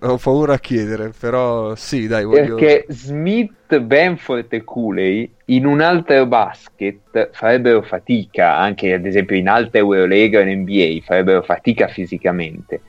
[0.00, 2.56] Ho paura a chiedere, però sì, dai, voglio...
[2.56, 9.48] Perché Smith, Benford e Cooley in un altro basket farebbero fatica, anche ad esempio in
[9.48, 12.80] alta Eurolega o in NBA, farebbero fatica fisicamente,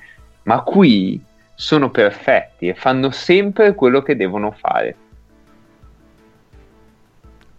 [0.44, 1.22] ma qui
[1.56, 4.96] sono perfetti e fanno sempre quello che devono fare.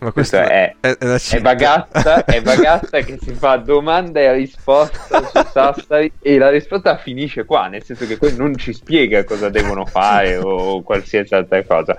[0.04, 5.24] Ma questo è, è, è, è, Bagazza, è Bagazza che si fa domanda e risposta
[5.24, 9.48] su Sassari e la risposta finisce qua, nel senso che poi non ci spiega cosa
[9.48, 11.96] devono fare o qualsiasi altra cosa.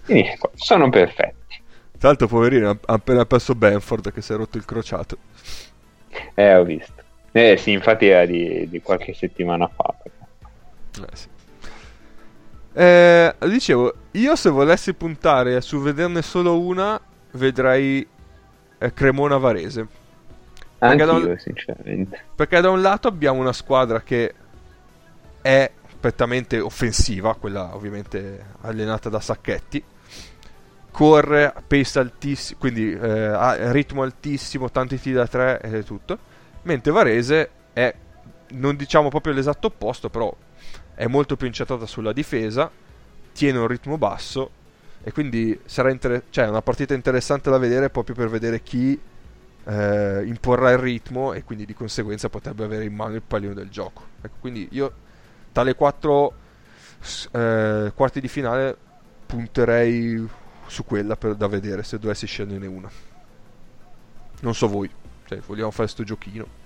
[0.00, 1.60] Finisce qua, sono perfetti.
[1.98, 5.18] Tra l'altro, poverino, ha appena perso Benford che si è rotto il crociato.
[6.32, 7.02] Eh, ho visto.
[7.32, 9.94] Eh sì, infatti era di, di qualche settimana fa.
[10.06, 11.28] Eh sì.
[12.72, 16.98] Eh, dicevo, io se volessi puntare su vederne solo una,
[17.32, 18.06] vedrei
[18.78, 19.86] eh, Cremona Varese.
[20.78, 21.38] Perché Anch'io, un...
[21.38, 22.20] sinceramente.
[22.34, 24.34] Perché da un lato abbiamo una squadra che
[25.40, 25.70] è
[26.00, 29.82] prettamente offensiva, quella ovviamente allenata da Sacchetti.
[30.90, 36.18] Corre, pace altissimo, quindi eh, ha ritmo altissimo, tanti tiri da tre e tutto.
[36.62, 37.94] Mentre Varese è,
[38.48, 40.34] non diciamo proprio l'esatto opposto, però
[40.94, 42.70] è molto più incentrata sulla difesa,
[43.32, 44.50] tiene un ritmo basso
[45.02, 48.98] e quindi sarà inter- cioè, una partita interessante da vedere proprio per vedere chi
[49.64, 53.68] eh, imporrà il ritmo e quindi di conseguenza potrebbe avere in mano il pallino del
[53.68, 54.04] gioco.
[54.20, 54.92] Ecco, quindi io
[55.52, 56.34] tale quattro
[57.32, 58.76] eh, quarti di finale
[59.26, 60.28] punterei
[60.66, 62.90] su quella per, da vedere se dovessi sceglierne una.
[64.40, 64.90] Non so voi,
[65.24, 66.60] cioè, vogliamo fare questo giochino.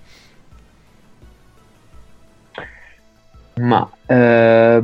[3.55, 4.83] Ma eh,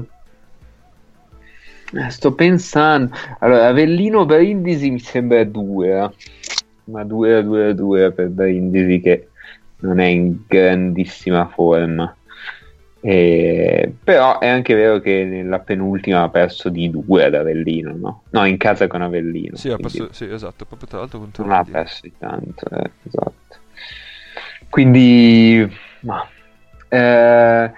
[2.09, 3.15] sto pensando.
[3.39, 6.09] Allora, Avellino Brindisi mi sembra 2, eh.
[6.85, 9.29] ma 2 2 2 per Brindisi che
[9.79, 12.15] non è in grandissima forma.
[13.05, 18.21] Eh, però è anche vero che nella penultima ha perso di 2 ad Avellino, no?
[18.29, 19.57] No, in casa con Avellino.
[19.57, 23.33] Sì, perso, sì esatto, proprio tra l'altro contro Non ha perso di tanto, eh, esatto.
[24.69, 25.69] Quindi,
[25.99, 26.25] ma,
[26.87, 27.71] eh,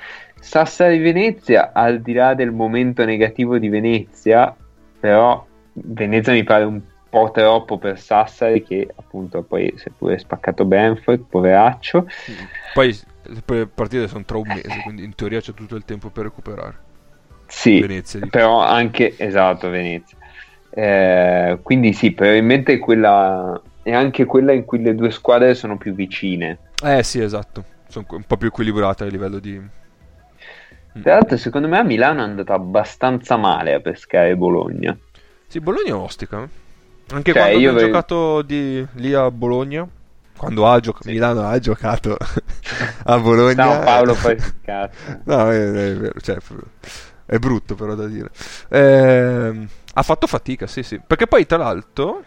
[0.46, 4.56] Sassari Venezia, al di là del momento negativo di Venezia,
[5.00, 5.44] però
[5.74, 6.80] Venezia mi pare un
[7.10, 12.08] po' troppo per Sassari che appunto poi si è pure spaccato Benford, poveraccio.
[12.76, 16.26] Poi le partite sono tra un mese, quindi in teoria c'è tutto il tempo per
[16.26, 16.78] recuperare.
[17.48, 20.16] Sì, Venezia, però anche, esatto, Venezia.
[20.70, 25.96] Eh, quindi sì, probabilmente quella è anche quella in cui le due squadre sono più
[25.96, 26.60] vicine.
[26.84, 29.60] Eh sì, esatto, sono un po' più equilibrate a livello di,
[31.02, 34.98] tra l'altro, secondo me a Milano è andata abbastanza male a pescare Bologna.
[35.48, 36.42] Sì, Bologna è ostica.
[36.44, 36.48] Eh.
[37.14, 37.80] Anche cioè, quando ho ve...
[37.80, 38.88] giocato di...
[38.94, 39.88] lì a Bologna,
[40.38, 41.12] quando ha giocato, sì.
[41.12, 42.18] Milano ha giocato
[43.04, 43.78] a Bologna.
[43.78, 45.20] No, Paolo poi cazzo.
[45.26, 46.38] no, è, è, cioè,
[47.26, 48.30] è brutto però da dire.
[48.70, 51.00] Eh, ha fatto fatica, sì, sì.
[51.06, 52.24] Perché poi, tra l'altro,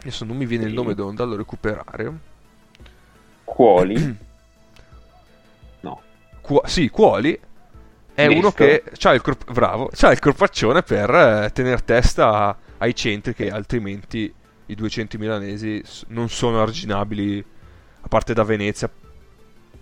[0.00, 0.70] adesso non mi viene sì.
[0.70, 2.12] il nome, devo andarlo a recuperare.
[3.44, 4.16] Quali?
[6.44, 7.40] Cu- sì, Cuoli
[8.12, 8.38] è Visto.
[8.38, 13.32] uno che ha il, corp- bravo, c'ha il corpaccione per eh, tenere testa ai centri
[13.32, 14.30] che altrimenti
[14.66, 17.42] i 200 milanesi non sono arginabili
[18.02, 18.90] a parte da Venezia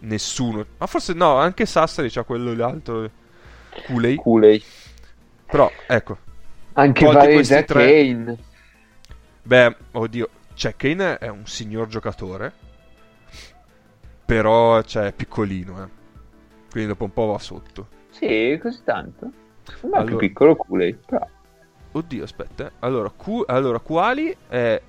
[0.00, 0.64] nessuno.
[0.78, 3.10] Ma forse no anche Sassari c'ha quello l'altro
[3.86, 4.62] Culei Culei
[5.44, 6.16] però ecco.
[6.74, 7.86] Anche Varese tre...
[7.86, 8.38] Kane.
[9.42, 12.52] Beh oddio cioè Kane è un signor giocatore
[14.24, 16.01] però cioè, è piccolino eh
[16.72, 17.88] quindi dopo un po' va sotto.
[18.10, 19.30] Sì, così tanto.
[19.82, 20.04] Ma allora...
[20.04, 21.26] più piccolo Kool-Aid, però.
[21.92, 22.66] Oddio, aspetta.
[22.66, 22.72] Eh.
[22.80, 23.44] Allora, Q...
[23.46, 24.80] allora, quali è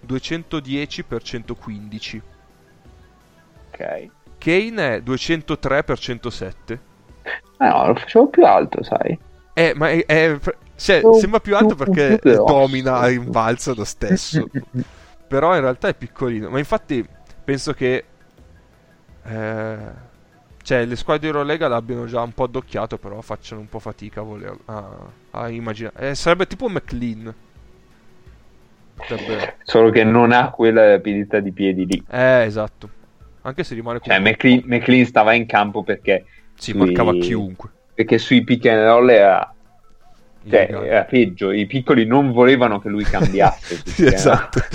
[0.00, 2.22] 210 x 115.
[3.72, 4.08] Ok.
[4.38, 6.80] Kane è 203 x 107.
[7.58, 9.18] Ah no, lo facevo più alto, sai.
[9.54, 10.38] Eh, ma è, è
[10.76, 14.48] cioè, oh, sembra più alto perché domina a rimbalzo lo stesso.
[15.28, 16.50] Però in realtà è piccolino.
[16.50, 17.06] Ma infatti
[17.44, 18.04] penso che
[19.24, 19.78] eh,
[20.62, 24.20] cioè, le squadre di Eurolega l'abbiano già un po' addocchiato, però facciano un po' fatica
[24.20, 24.90] a, voler, a,
[25.32, 26.10] a immaginare.
[26.10, 27.34] Eh, sarebbe tipo un McLean.
[29.08, 29.56] Sarebbe...
[29.64, 32.04] Solo che non ha quella rapidità di piedi lì.
[32.08, 32.88] Eh, esatto.
[33.42, 36.26] Anche se rimane Cioè, McLean, McLean, stava in campo perché...
[36.54, 36.78] Si sui...
[36.78, 37.70] marcava chiunque.
[37.94, 39.52] Perché sui pick and roll era...
[40.48, 41.50] Cioè, era peggio.
[41.50, 43.82] I piccoli non volevano che lui cambiasse.
[43.86, 44.60] sì, esatto.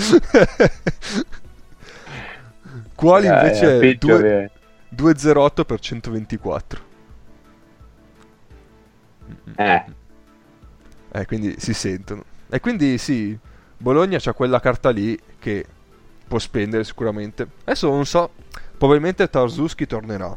[2.94, 3.96] Quali invece...
[3.96, 4.50] Due...
[4.98, 6.80] 208 per 124.
[9.54, 9.84] Eh.
[11.12, 12.24] Eh, quindi si sentono.
[12.48, 13.38] E quindi sì,
[13.76, 15.64] Bologna c'ha quella carta lì che
[16.26, 17.46] può spendere sicuramente.
[17.60, 18.32] Adesso non so,
[18.76, 20.36] probabilmente Tarzuski tornerà.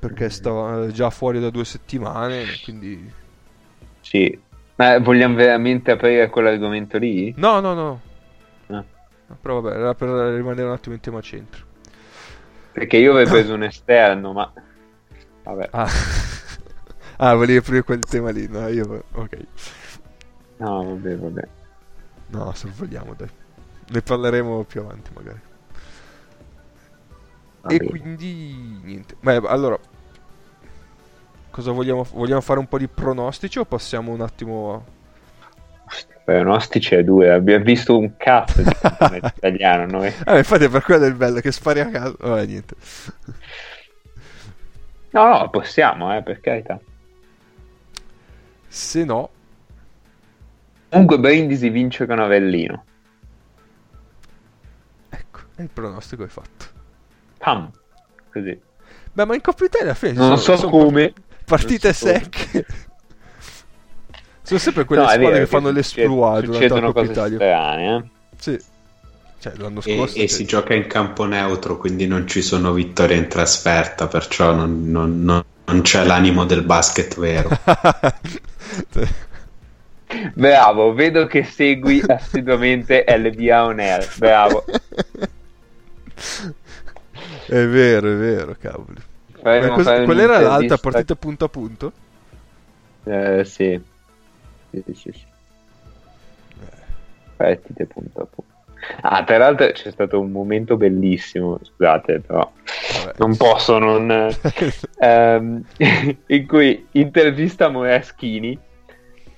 [0.00, 3.12] Perché stava già fuori da due settimane, quindi...
[4.00, 4.36] Sì.
[4.74, 7.32] Ma vogliamo veramente aprire quell'argomento lì?
[7.36, 8.00] No, no, no.
[8.66, 8.84] Ah.
[9.40, 11.63] Però vabbè, era per rimanere un attimo in tema centro.
[12.74, 14.52] Perché io avevo preso un esterno, ma...
[15.44, 15.68] Vabbè.
[15.70, 15.88] Ah,
[17.18, 18.66] ah volevi aprire quel tema lì, no?
[18.66, 19.04] Io...
[19.12, 19.38] Ok.
[20.56, 21.48] No, vabbè, vabbè.
[22.30, 23.30] No, sorvoliamo, dai.
[23.90, 25.40] Ne parleremo più avanti, magari.
[27.60, 27.74] vabbè.
[27.74, 29.14] E quindi niente.
[29.20, 29.78] Beh, allora
[31.50, 34.84] cosa vogliamo vogliamo fare un po' di pronostici o passiamo un attimo
[36.24, 40.12] Pronostici a due, abbiamo visto un cazzo di campionato italiano noi.
[40.26, 42.16] Eh, infatti è per quello il bello che spari a caso.
[42.18, 42.74] Vabbè, niente.
[45.10, 46.80] No, no, possiamo, eh, per carità.
[48.66, 49.30] Se no,
[50.88, 52.84] Comunque Brindisi vince con Avellino.
[55.10, 56.64] ecco, è il pronostico hai fatto.
[57.38, 57.70] Pam.
[58.32, 58.58] Così.
[59.12, 61.12] Beh, ma in Coppa Italia alla fine ci Non sono- so sono come.
[61.44, 62.64] partite so come.
[64.44, 67.36] Sono sempre quelle No, squadre vero che fanno l'esploit durante la Coppa Italia.
[67.36, 68.02] strane, eh.
[68.38, 68.60] Sì.
[69.40, 70.34] Cioè, l'anno E, scorso e sì.
[70.36, 75.22] si gioca in campo neutro, quindi non ci sono vittorie in trasferta, perciò non, non-
[75.22, 77.48] non- non c'è l'animo del basket vero.
[80.34, 84.08] Bravo, vedo che segui assiduamente LBA On Air.
[84.18, 84.64] Bravo.
[87.46, 89.00] è vero, è vero, cavoli.
[89.42, 91.92] Faremo Ma cosa- fare qual era un'intervista- partita punto a punto?
[93.04, 93.80] Eh, sì.
[94.74, 95.24] Sì, sì, sì, sì.
[97.36, 98.52] Partite punto a punto.
[99.00, 102.50] Ah, tra l'altro c'è stato un momento bellissimo, scusate, però
[103.04, 103.14] Vabbè.
[103.18, 104.10] non posso non...
[105.00, 105.64] ehm,
[106.26, 108.58] in cui intervista Moraschini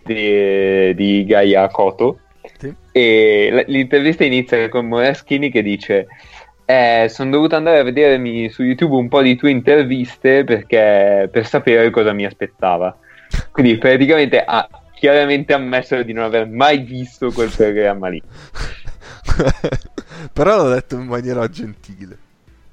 [0.03, 2.21] di, di Gaia Koto
[2.59, 2.73] Sì.
[2.93, 6.07] e l'intervista inizia con Moraschini che dice
[6.65, 11.45] eh, sono dovuto andare a vedermi su YouTube un po' di tue interviste perché per
[11.47, 12.97] sapere cosa mi aspettava
[13.51, 18.21] quindi praticamente ha chiaramente ammesso di non aver mai visto quel programma lì
[20.33, 22.19] Però l'ho detto in maniera gentile.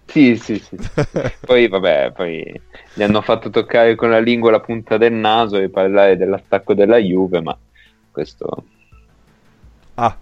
[0.05, 0.77] sì sì sì.
[1.45, 2.61] Poi vabbè poi
[2.93, 6.97] gli hanno fatto toccare con la lingua la punta del naso e parlare dell'attacco della
[6.97, 7.57] Juve ma
[8.11, 8.65] questo
[9.95, 10.17] Ah,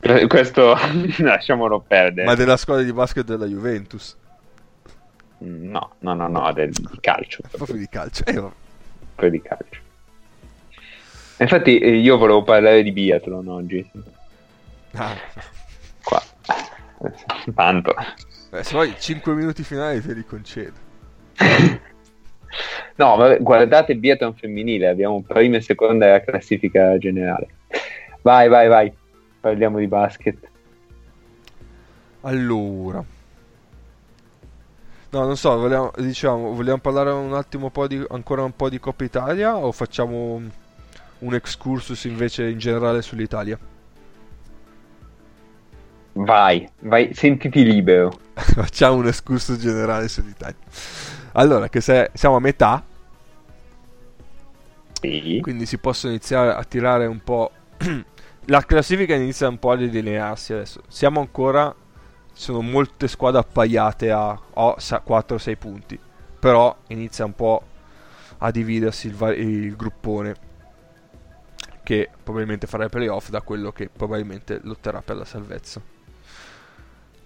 [0.28, 0.76] questo
[1.18, 2.26] lasciamolo perdere.
[2.26, 4.16] Ma della squadra di basket della Juventus.
[5.38, 7.42] no no no no del, di calcio.
[7.50, 8.24] Proprio di calcio.
[8.24, 9.80] Eh, proprio di calcio
[11.44, 13.90] infatti eh, io volevo parlare di biathlon oggi.
[14.92, 15.14] Ah,
[16.02, 16.22] qua.
[17.54, 17.94] Tanto.
[18.52, 20.84] Eh, se vuoi 5 minuti finali te li concedo.
[22.96, 27.48] no vabbè, guardate il biathlon femminile abbiamo prima e seconda della classifica generale.
[28.22, 28.92] Vai vai vai.
[29.40, 30.38] Parliamo di basket.
[32.22, 33.04] Allora.
[35.10, 38.80] No, non so, vogliamo, diciamo, vogliamo parlare un attimo po' di, ancora un po' di
[38.80, 40.42] Coppa Italia o facciamo
[41.20, 43.58] un, excursus invece in generale sull'Italia?
[46.18, 50.56] vai vai sentiti libero facciamo un excursus generale sull'Italia.
[51.32, 52.82] Allora, che se siamo a metà,
[55.00, 57.50] sì quindi si possono iniziare a tirare un po'...
[58.48, 60.82] La classifica inizia un po' a delinearsi adesso.
[60.88, 61.74] Siamo ancora...
[62.32, 65.98] Ci sono molte squadre appaiate a 4-6 punti.
[66.38, 67.62] Però inizia un po'
[68.38, 70.36] a dividersi il, va- il gruppone.
[71.86, 75.80] Che probabilmente farà i playoff da quello che probabilmente lotterà per la salvezza.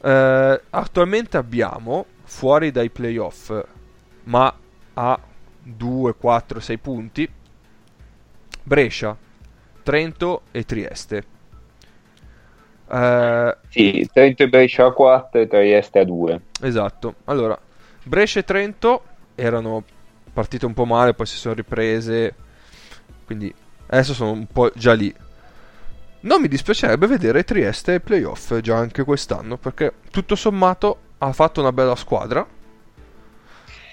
[0.03, 3.59] Eh, attualmente abbiamo fuori dai playoff,
[4.25, 4.55] ma
[4.93, 5.19] a
[5.63, 7.31] 2, 4, 6 punti,
[8.63, 9.17] Brescia,
[9.83, 11.25] Trento e Trieste.
[12.87, 17.15] Eh, sì Trento e Brescia a 4 e Trieste a 2 esatto.
[17.25, 17.59] Allora,
[18.03, 19.05] Brescia e Trento
[19.37, 19.83] erano
[20.35, 22.35] partite un po' male, poi si sono riprese.
[23.25, 23.55] Quindi
[23.91, 25.13] adesso sono un po' già lì.
[26.23, 31.61] Non mi dispiacerebbe vedere Trieste ai playoff già anche quest'anno, perché tutto sommato ha fatto
[31.61, 32.47] una bella squadra.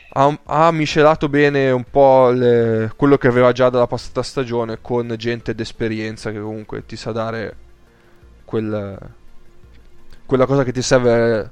[0.09, 5.13] Ha, ha miscelato bene un po' le- quello che aveva già dalla passata stagione con
[5.17, 7.55] gente d'esperienza che comunque ti sa dare
[8.45, 8.97] quel,
[10.25, 11.51] quella cosa che ti serve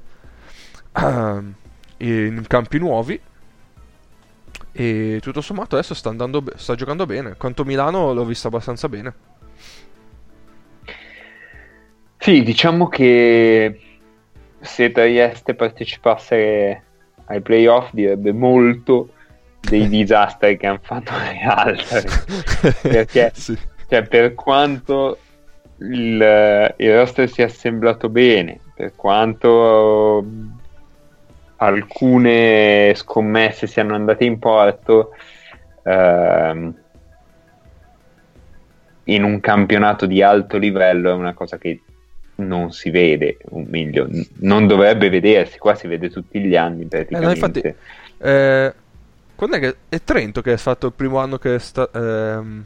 [0.92, 1.54] ehm,
[1.98, 3.20] in campi nuovi.
[4.78, 7.34] E tutto sommato adesso sta, andando be- sta giocando bene.
[7.38, 9.14] Quanto Milano l'ho vista abbastanza bene.
[12.18, 13.80] Sì, diciamo che
[14.60, 16.82] se Trieste partecipasse
[17.24, 19.08] ai playoff direbbe molto
[19.60, 22.04] dei disastri che hanno fatto le altre.
[22.82, 23.56] Perché Sì.
[23.88, 25.18] cioè, per quanto
[25.78, 30.22] il, il roster sia assemblato bene, per quanto
[31.56, 35.10] alcune scommesse siano andate in porto,
[35.82, 36.74] ehm,
[39.04, 41.80] in un campionato di alto livello è una cosa che
[42.36, 44.08] non si vede, o meglio,
[44.40, 47.34] non dovrebbe vedersi, qua si vede tutti gli anni praticamente.
[47.34, 47.74] infatti-
[48.18, 48.74] Eh,
[49.34, 52.64] quando è che è Trento che è stato il primo anno che, sta- ehm,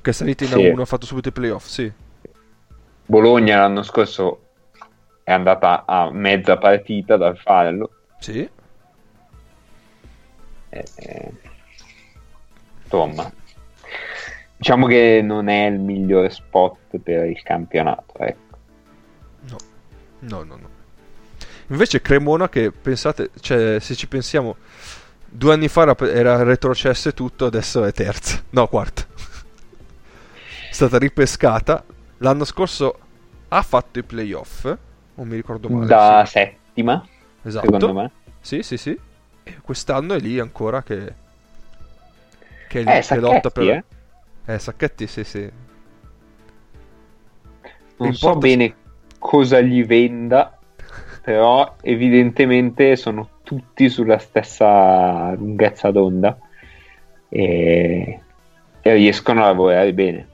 [0.00, 0.54] Che è salito in Sì.
[0.56, 1.90] A1, ha fatto subito i playoff, sì.
[3.06, 4.40] Bologna l'anno scorso
[5.24, 7.90] è andata a mezza partita dal farlo.
[8.18, 8.48] Sì.
[10.68, 11.32] Eh, eh,
[12.82, 13.30] insomma,
[14.56, 18.18] diciamo che non è il migliore spot per il campionato.
[18.18, 18.58] Ecco.
[19.48, 19.56] No,
[20.20, 20.68] no, no, no.
[21.68, 24.56] Invece Cremona che pensate, cioè se ci pensiamo,
[25.24, 29.02] due anni fa era, retrocesso e tutto, adesso è terza, no quarta.
[29.02, 31.84] è stata ripescata.
[32.18, 32.98] L'anno scorso
[33.48, 34.64] ha fatto i playoff,
[35.14, 35.86] non mi ricordo male.
[35.86, 36.32] Da sì.
[36.32, 37.04] settima,
[37.46, 37.64] esatto.
[37.64, 38.10] secondo me.
[38.40, 38.98] Sì, sì, sì.
[39.42, 41.14] E quest'anno è lì ancora che,
[42.68, 43.68] che, lì, Eh, che Sacchetti, lotta per...
[43.70, 43.84] eh.
[44.46, 45.50] Eh, Sacchetti, sì, sì.
[47.98, 48.74] Non so bene
[49.18, 50.58] cosa gli venda,
[51.22, 56.36] però evidentemente sono tutti sulla stessa lunghezza d'onda
[57.28, 58.20] e,
[58.80, 60.28] e riescono a lavorare bene.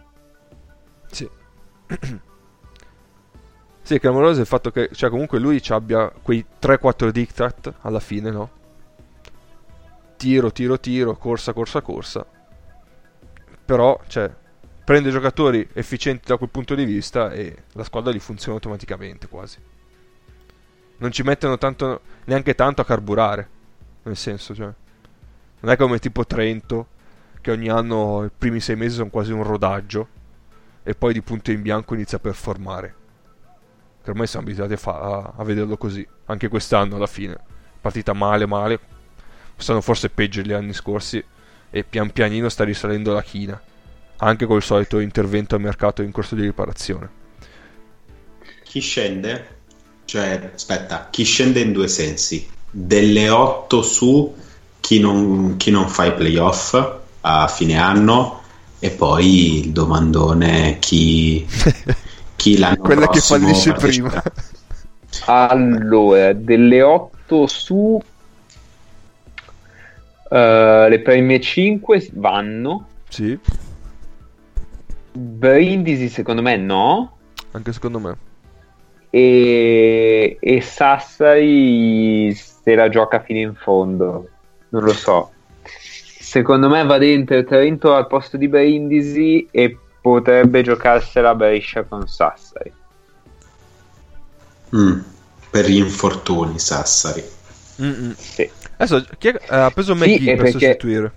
[1.11, 1.29] Sì.
[3.83, 8.01] sì, clamoroso è il fatto che, cioè, comunque lui ci abbia quei 3-4 diktat alla
[8.01, 8.51] fine, no?
[10.17, 12.25] Tiro, tiro, tiro, corsa, corsa, corsa.
[13.65, 14.33] Però, cioè,
[14.85, 19.59] prende giocatori efficienti da quel punto di vista e la squadra gli funziona automaticamente quasi.
[20.99, 23.49] Non ci mettono tanto, neanche tanto a carburare.
[24.05, 24.73] Nel senso, cioè.
[25.61, 26.87] Non è come tipo Trento,
[27.41, 30.09] che ogni anno i primi sei mesi sono quasi un rodaggio
[30.85, 32.95] e poi di punto in bianco inizia a performare.
[34.03, 37.39] Che ormai siamo abituati a, fa- a- a vederlo così, anche quest'anno alla fine.
[37.81, 38.81] Partita male, male.
[39.55, 41.23] Quest'anno forse peggio degli anni scorsi
[41.70, 43.61] e pian pianino sta risalendo la china.
[44.19, 47.11] Anche col solito intervento al mercato in corso di riparazione.
[48.65, 49.61] Chi scende?
[50.05, 52.49] Cioè, aspetta, chi scende in due sensi?
[52.70, 54.35] Delle 8 su
[54.81, 56.74] chi non, chi non fa i playoff
[57.20, 58.43] a fine anno
[58.79, 61.47] e poi il domandone chi,
[62.43, 64.20] chi l'anno Quella che fallisce prima.
[65.27, 68.02] Allora, delle 8 su
[70.31, 72.86] eh, le prime 5 vanno.
[73.09, 73.39] sì,
[75.12, 77.16] Brindisi secondo me no.
[77.52, 78.16] anche secondo me.
[79.10, 84.28] E, e Sassari se la gioca fino in fondo.
[84.70, 85.31] Non lo so.
[85.62, 92.73] Secondo me va dentro Trento al posto di Brindisi e potrebbe giocarsela Brescia con Sassari.
[94.77, 94.99] Mm,
[95.51, 97.23] per gli infortuni, Sassari.
[98.16, 98.51] Sì.
[98.77, 101.12] Adesso chi è- ha preso Sì, McGee è per perché- sostituire.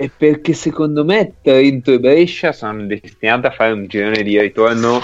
[0.00, 5.02] E perché secondo me Trento e Brescia sono destinate a fare un girone di ritorno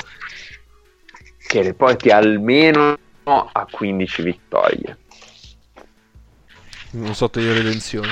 [1.49, 4.99] che le porti almeno a 15 vittorie.
[6.93, 8.09] Un sotto di redenzione.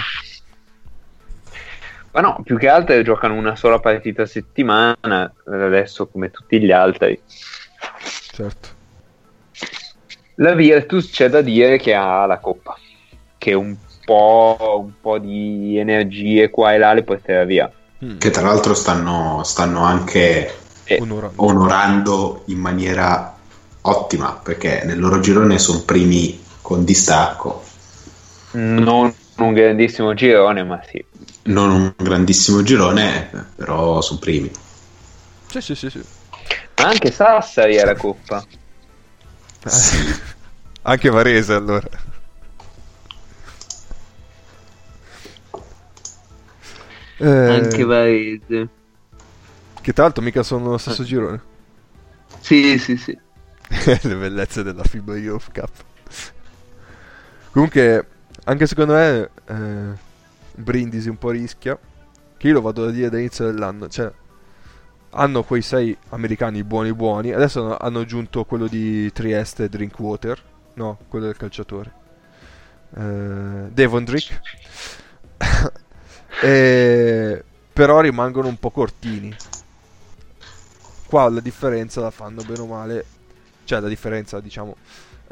[2.13, 6.71] Ma no, più che altro giocano una sola partita a settimana, adesso come tutti gli
[6.71, 7.21] altri.
[8.33, 8.69] Certo.
[10.37, 12.77] La Virtus c'è da dire che ha la Coppa,
[13.39, 17.71] che un po', un po' di energie qua e là le porterà via.
[18.05, 18.19] Mm.
[18.19, 21.43] Che tra l'altro stanno, stanno anche E- Onorando.
[21.45, 23.37] onorando in maniera
[23.83, 27.63] ottima perché nel loro girone sono primi con distacco.
[28.53, 31.05] non un grandissimo girone, ma sì.
[31.45, 34.51] Non un grandissimo girone, però sono primi.
[35.49, 36.03] Sì, sì, sì, sì.
[36.77, 38.45] Ma anche Sassari è la Coppa.
[40.85, 41.89] Anche Varese allora.
[47.19, 48.69] Eh, Anche Varese.
[49.81, 51.41] Che tra l'altro mica sono nello stesso girone.
[52.41, 53.17] Sì, sì, sì.
[53.69, 55.71] Le bellezze della FIBA Youth Cup.
[57.53, 58.07] Comunque,
[58.45, 60.11] anche secondo me, eh,
[60.55, 61.79] Brindisi un po' rischia.
[62.37, 63.89] Che io lo vado a dire dall'inizio dell'anno.
[63.89, 64.11] Cioè,
[65.11, 67.33] hanno quei sei americani buoni buoni.
[67.33, 70.41] Adesso hanno- aggiunto quello di Trieste, Drinkwater.
[70.75, 71.93] No, quello del calciatore.
[72.97, 74.41] Eh, Devon Drick.
[76.43, 79.35] E- Però rimangono un po' cortini.
[81.07, 83.05] Qua la differenza la fanno bene o male.
[83.65, 84.77] Cioè, la differenza, diciamo.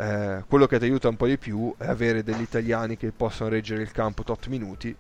[0.01, 3.51] Eh, quello che ti aiuta un po' di più è avere degli italiani che possono
[3.51, 4.97] reggere il campo tot minuti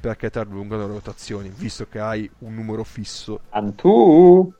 [0.00, 3.40] perché ti allungano le rotazioni, visto che hai un numero fisso.
[3.50, 4.52] Antù.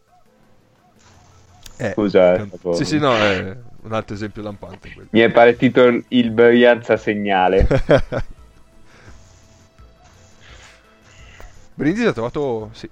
[1.77, 5.09] Eh, Scusa, eh, can- stavo- Sì, sì, no, è un altro esempio lampante quello.
[5.13, 7.67] Mi è partito il- il Brianza segnale.
[11.75, 12.89] Brindisi ha trovato, sì.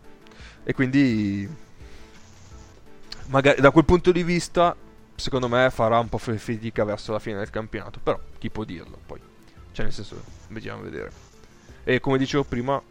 [0.64, 1.48] E quindi,
[3.26, 4.74] magari da quel punto di vista,
[5.22, 8.00] secondo me farà un po' fatica verso la fine del campionato.
[8.02, 9.20] Però, chi può dirlo poi?
[9.70, 11.12] Cioè, nel senso, vediamo vedere.
[11.84, 12.82] E come dicevo prima,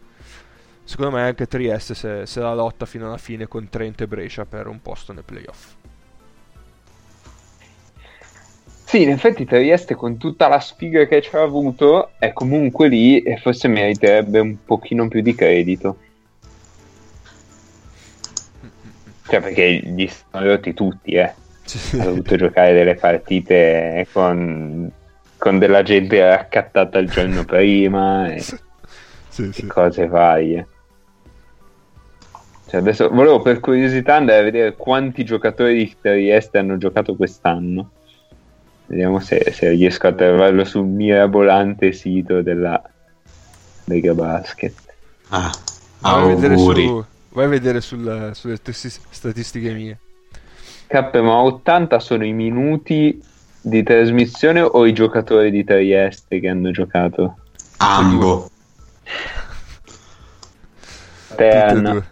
[0.82, 4.46] secondo me anche Trieste se, se la lotta fino alla fine con Trento e Brescia
[4.46, 5.74] per un posto nei playoff.
[8.84, 13.20] Sì, in effetti Trieste con tutta la sfiga che ci ha avuto è comunque lì
[13.20, 15.98] e forse meriterebbe un pochino più di credito.
[19.28, 21.40] Cioè perché gli sono rotti tutti, eh.
[21.98, 24.90] Ha dovuto giocare delle partite con,
[25.38, 28.54] con della gente raccattata il giorno prima e, Sì,
[29.48, 29.66] e sì.
[29.66, 30.66] cose varie.
[32.68, 37.90] Cioè adesso volevo per curiosità andare a vedere quanti giocatori di Trieste hanno giocato quest'anno.
[38.86, 42.82] Vediamo se, se riesco a trovarlo sul mirabolante sito della
[43.84, 44.74] Lega Basket.
[45.28, 45.50] Ah,
[46.00, 48.58] Vai a vedere, su, vai a vedere sul- sulle
[49.10, 49.98] statistiche mie.
[50.92, 53.18] K, ma 80 sono i minuti
[53.62, 57.38] di trasmissione o i giocatori di Trieste che hanno giocato?
[57.78, 58.50] Ambo.
[61.34, 62.06] Te, Anna.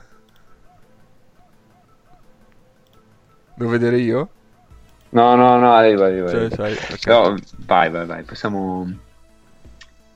[3.53, 4.31] Devo vedere io?
[5.11, 6.31] No, no, no, arriva, arriva.
[6.31, 6.55] Cioè, arriva.
[6.55, 7.07] sai, ok.
[7.07, 8.91] No, vai, vai, vai, possiamo...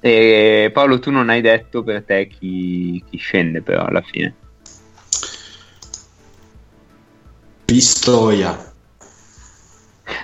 [0.01, 4.35] E Paolo, tu non hai detto per te chi, chi scende però alla fine.
[7.65, 8.73] Pistoia.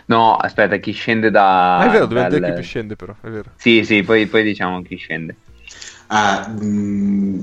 [0.06, 1.78] No, aspetta, chi scende da...
[1.78, 3.52] Ah, è vero, dobbiamo dal- dire chi scende però, è vero.
[3.56, 5.36] Sì, sì, poi, poi diciamo chi scende.
[6.08, 7.40] Ah, mm,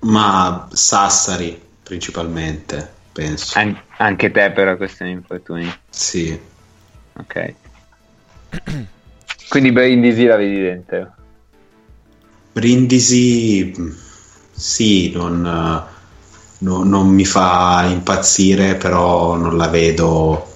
[0.00, 3.58] ma Sassari principalmente, penso.
[3.58, 5.72] An- anche te per la questione di infortuni.
[5.90, 6.38] Sì.
[7.18, 7.54] Ok.
[9.48, 11.14] Quindi Brindisi la vedi dentro.
[12.52, 13.90] Brindisi, mm,
[14.50, 15.86] sì, non,
[16.58, 20.46] no- non mi fa impazzire, però non la vedo.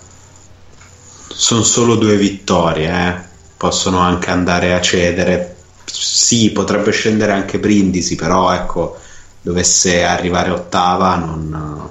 [1.35, 3.31] Sono solo due vittorie, eh.
[3.57, 5.57] Possono anche andare a cedere.
[5.85, 8.97] Sì, potrebbe scendere anche Brindisi, però ecco,
[9.41, 11.91] dovesse arrivare ottava non,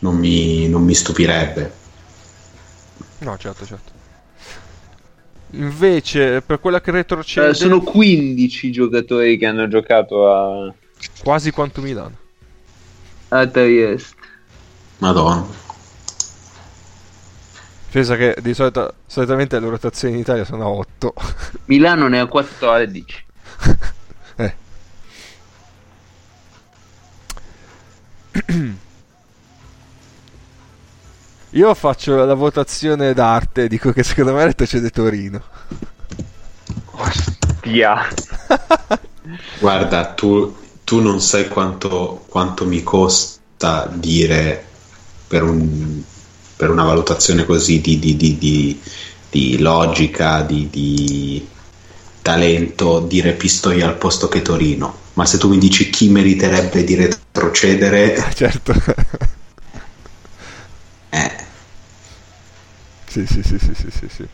[0.00, 1.72] non mi, non mi stupirebbe.
[3.20, 3.92] No, certo, certo.
[5.54, 10.74] Invece, per quella che retrocede, Eh, sono 15 giocatori che hanno giocato a,
[11.22, 12.16] quasi quanto Milano.
[13.28, 14.16] a Trieste.
[14.98, 15.46] Madonna.
[17.90, 21.14] Pensa che di solito, solitamente le rotazioni in Italia sono a 8.
[21.66, 23.24] Milano ne ha 14.
[24.36, 24.54] eh.
[31.50, 35.42] Io faccio la votazione d'arte dico che secondo me retrocede Torino.
[36.92, 38.08] Ostia.
[39.60, 40.56] Guarda, tu,
[40.92, 44.62] tu non sai quanto, quanto mi costa dire
[45.26, 46.02] per, un-
[46.54, 48.36] per una valutazione così di, di- di-
[49.30, 51.48] di- logica, di, di
[52.20, 54.98] talento, dire Pistoia al posto che Torino.
[55.14, 58.74] Ma se tu mi dici chi meriterebbe di retrocedere, certo.
[61.12, 61.30] eh,
[63.06, 64.28] sì, sì, sì, sì, sì, sì, sì.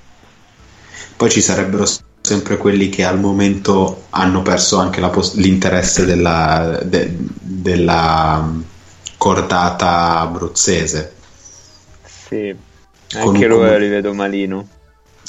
[1.16, 1.84] poi ci sarebbero
[2.28, 8.60] sempre quelli che al momento hanno perso anche pos- l'interesse della, de- della mm,
[9.16, 11.14] cordata abruzzese.
[12.04, 12.54] Sì.
[13.14, 14.68] Anche loro comu- li vedo malino.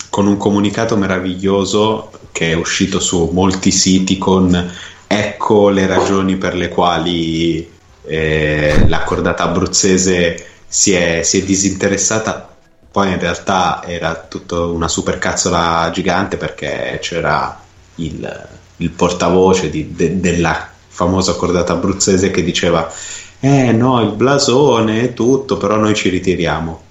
[0.09, 4.71] con un comunicato meraviglioso che è uscito su molti siti con
[5.07, 7.69] ecco le ragioni per le quali
[8.05, 12.48] eh, la cordata abruzzese si è, si è disinteressata
[12.91, 17.61] poi in realtà era tutto una supercazzola gigante perché c'era
[17.95, 18.47] il,
[18.77, 22.91] il portavoce di- de- della famosa cordata abruzzese che diceva
[23.39, 26.81] eh no il blasone e tutto però noi ci ritiriamo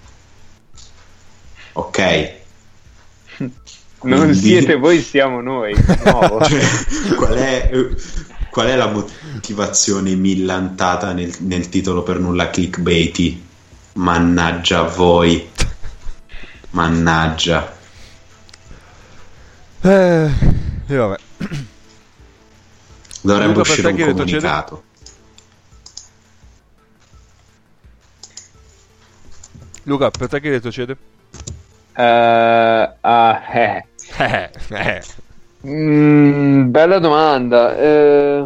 [1.73, 2.37] ok
[4.01, 5.75] Non Quindi- siete voi, siamo noi.
[6.05, 6.39] No.
[6.41, 7.71] Cioè, qual, è,
[8.49, 13.43] qual è la motivazione millantata nel, nel titolo per nulla clickbaity?
[13.95, 15.49] Mannaggia a voi.
[16.71, 17.77] Mannaggia.
[19.81, 20.31] Eh,
[20.87, 21.17] e vabbè.
[23.23, 24.83] Dovrebbe uscire te un comunicato.
[29.85, 30.97] Luca, per te che retrocede?
[31.95, 32.93] Eh.
[34.19, 35.03] Eh, eh.
[35.67, 37.77] Mm, bella domanda.
[37.77, 38.45] Eh,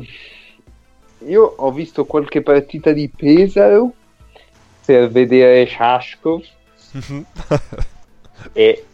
[1.26, 3.92] io ho visto qualche partita di Pesaro
[4.84, 6.42] per vedere Shashkov
[8.52, 8.84] e,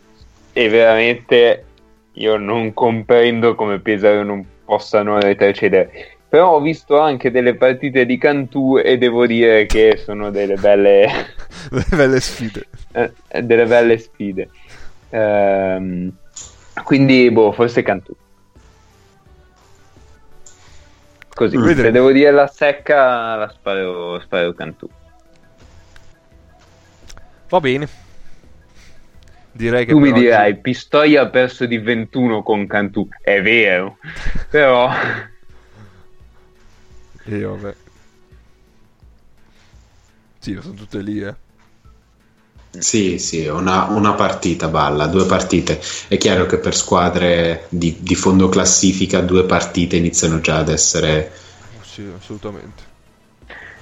[0.53, 1.65] e veramente
[2.13, 6.17] io non comprendo come Pesaro non possano retrocedere.
[6.29, 11.09] Però ho visto anche delle partite di Cantù e devo dire che sono delle belle,
[11.71, 12.67] Le belle sfide.
[12.93, 14.51] eh, delle belle sfide.
[15.11, 16.13] Ehm,
[16.85, 18.15] quindi, boh, forse Cantù.
[21.35, 21.83] Così, Vedremo.
[21.83, 24.89] se devo dire la secca, la sparo, sparo Cantù.
[27.49, 27.89] Va bene.
[29.59, 33.09] Direi che Tu mi per oggi- dirai, Pistoia ha perso di 21 con Cantù.
[33.21, 33.99] È vero,
[34.49, 34.89] però...
[37.25, 37.75] E vabbè.
[40.39, 41.35] Sì, sono tutte lì, eh.
[42.79, 45.81] Sì, sì, una, una partita balla, due partite.
[46.07, 51.33] È chiaro che per squadre di, di fondo classifica due partite iniziano già ad essere...
[51.83, 52.83] Sì, assolutamente.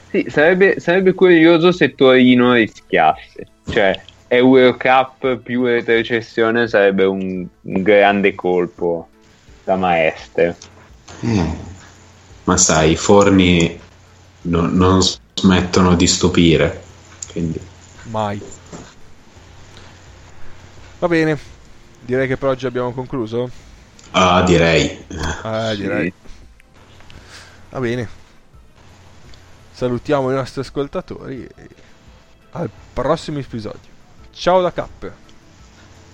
[0.09, 3.47] Sì, sarebbe, sarebbe curioso se Torino rischiasse.
[3.69, 9.09] Cioè, Eurocup più retrocessione sarebbe un, un grande colpo
[9.65, 10.57] da maestro.
[11.21, 11.57] Eh,
[12.45, 13.79] ma sai, i forni
[14.43, 15.01] no- non
[15.35, 16.83] smettono di stupire.
[17.31, 17.61] Quindi...
[18.05, 18.41] Mai.
[20.99, 21.39] Va bene.
[22.01, 23.51] Direi che per oggi abbiamo concluso.
[24.13, 25.05] Ah, direi.
[25.09, 26.13] Eh, direi.
[27.71, 28.09] Va bene.
[29.73, 31.69] Salutiamo i nostri ascoltatori e
[32.53, 33.96] al prossimo episodio.
[34.39, 35.11] Ciao da Cap.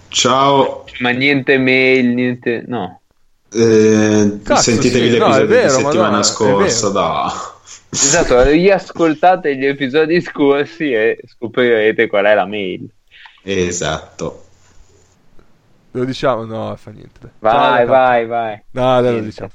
[0.09, 0.85] Ciao.
[1.01, 2.63] Ma niente mail, niente...
[2.69, 3.01] No.
[3.53, 7.33] Eh, Cazzo, sentitevi sì, no, l'episodio è vero, di settimana è scorsa, da.
[7.91, 12.89] Esatto, riascoltate gli episodi scorsi e scoprirete qual è la mail.
[13.43, 14.45] Esatto.
[15.91, 16.45] Lo diciamo?
[16.45, 17.33] No, fa niente.
[17.41, 18.63] Vai, vai, vai.
[18.71, 19.51] No, dai, lo diciamo.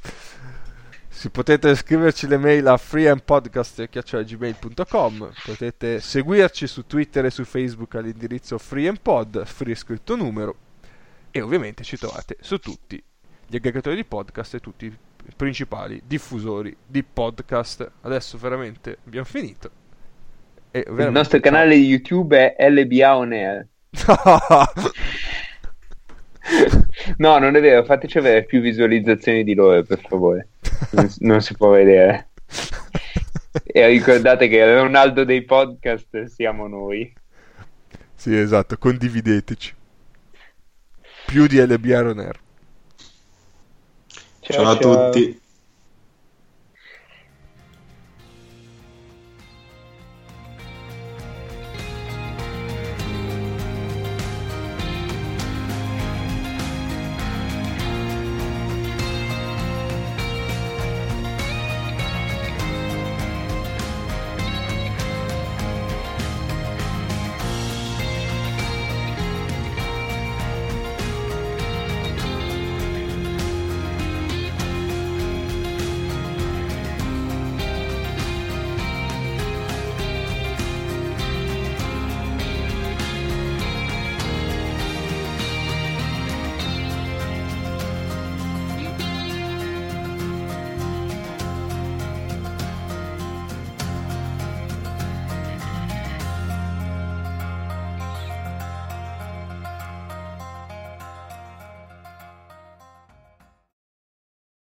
[1.18, 8.60] Si potete scriverci le mail a freeandpodcast.gmail.com Potete seguirci su Twitter e su Facebook all'indirizzo
[8.60, 10.56] freeandpod, free scritto numero.
[11.32, 13.04] E ovviamente ci trovate su tutti
[13.48, 14.96] gli aggregatori di podcast e tutti i
[15.36, 17.92] principali diffusori di podcast.
[18.02, 19.72] Adesso veramente abbiamo finito.
[20.70, 23.68] E Il veramente- nostro canale di YouTube è LBA On Air.
[27.18, 30.50] No, non è vero, fateci avere più visualizzazioni di loro, per favore.
[30.92, 32.30] Non, non si può vedere.
[33.64, 37.12] E ricordate che il Ronaldo dei podcast siamo noi.
[38.16, 39.76] sì, esatto, condivideteci.
[41.26, 42.40] Più di LB Air.
[44.42, 45.40] Ciao a tutti.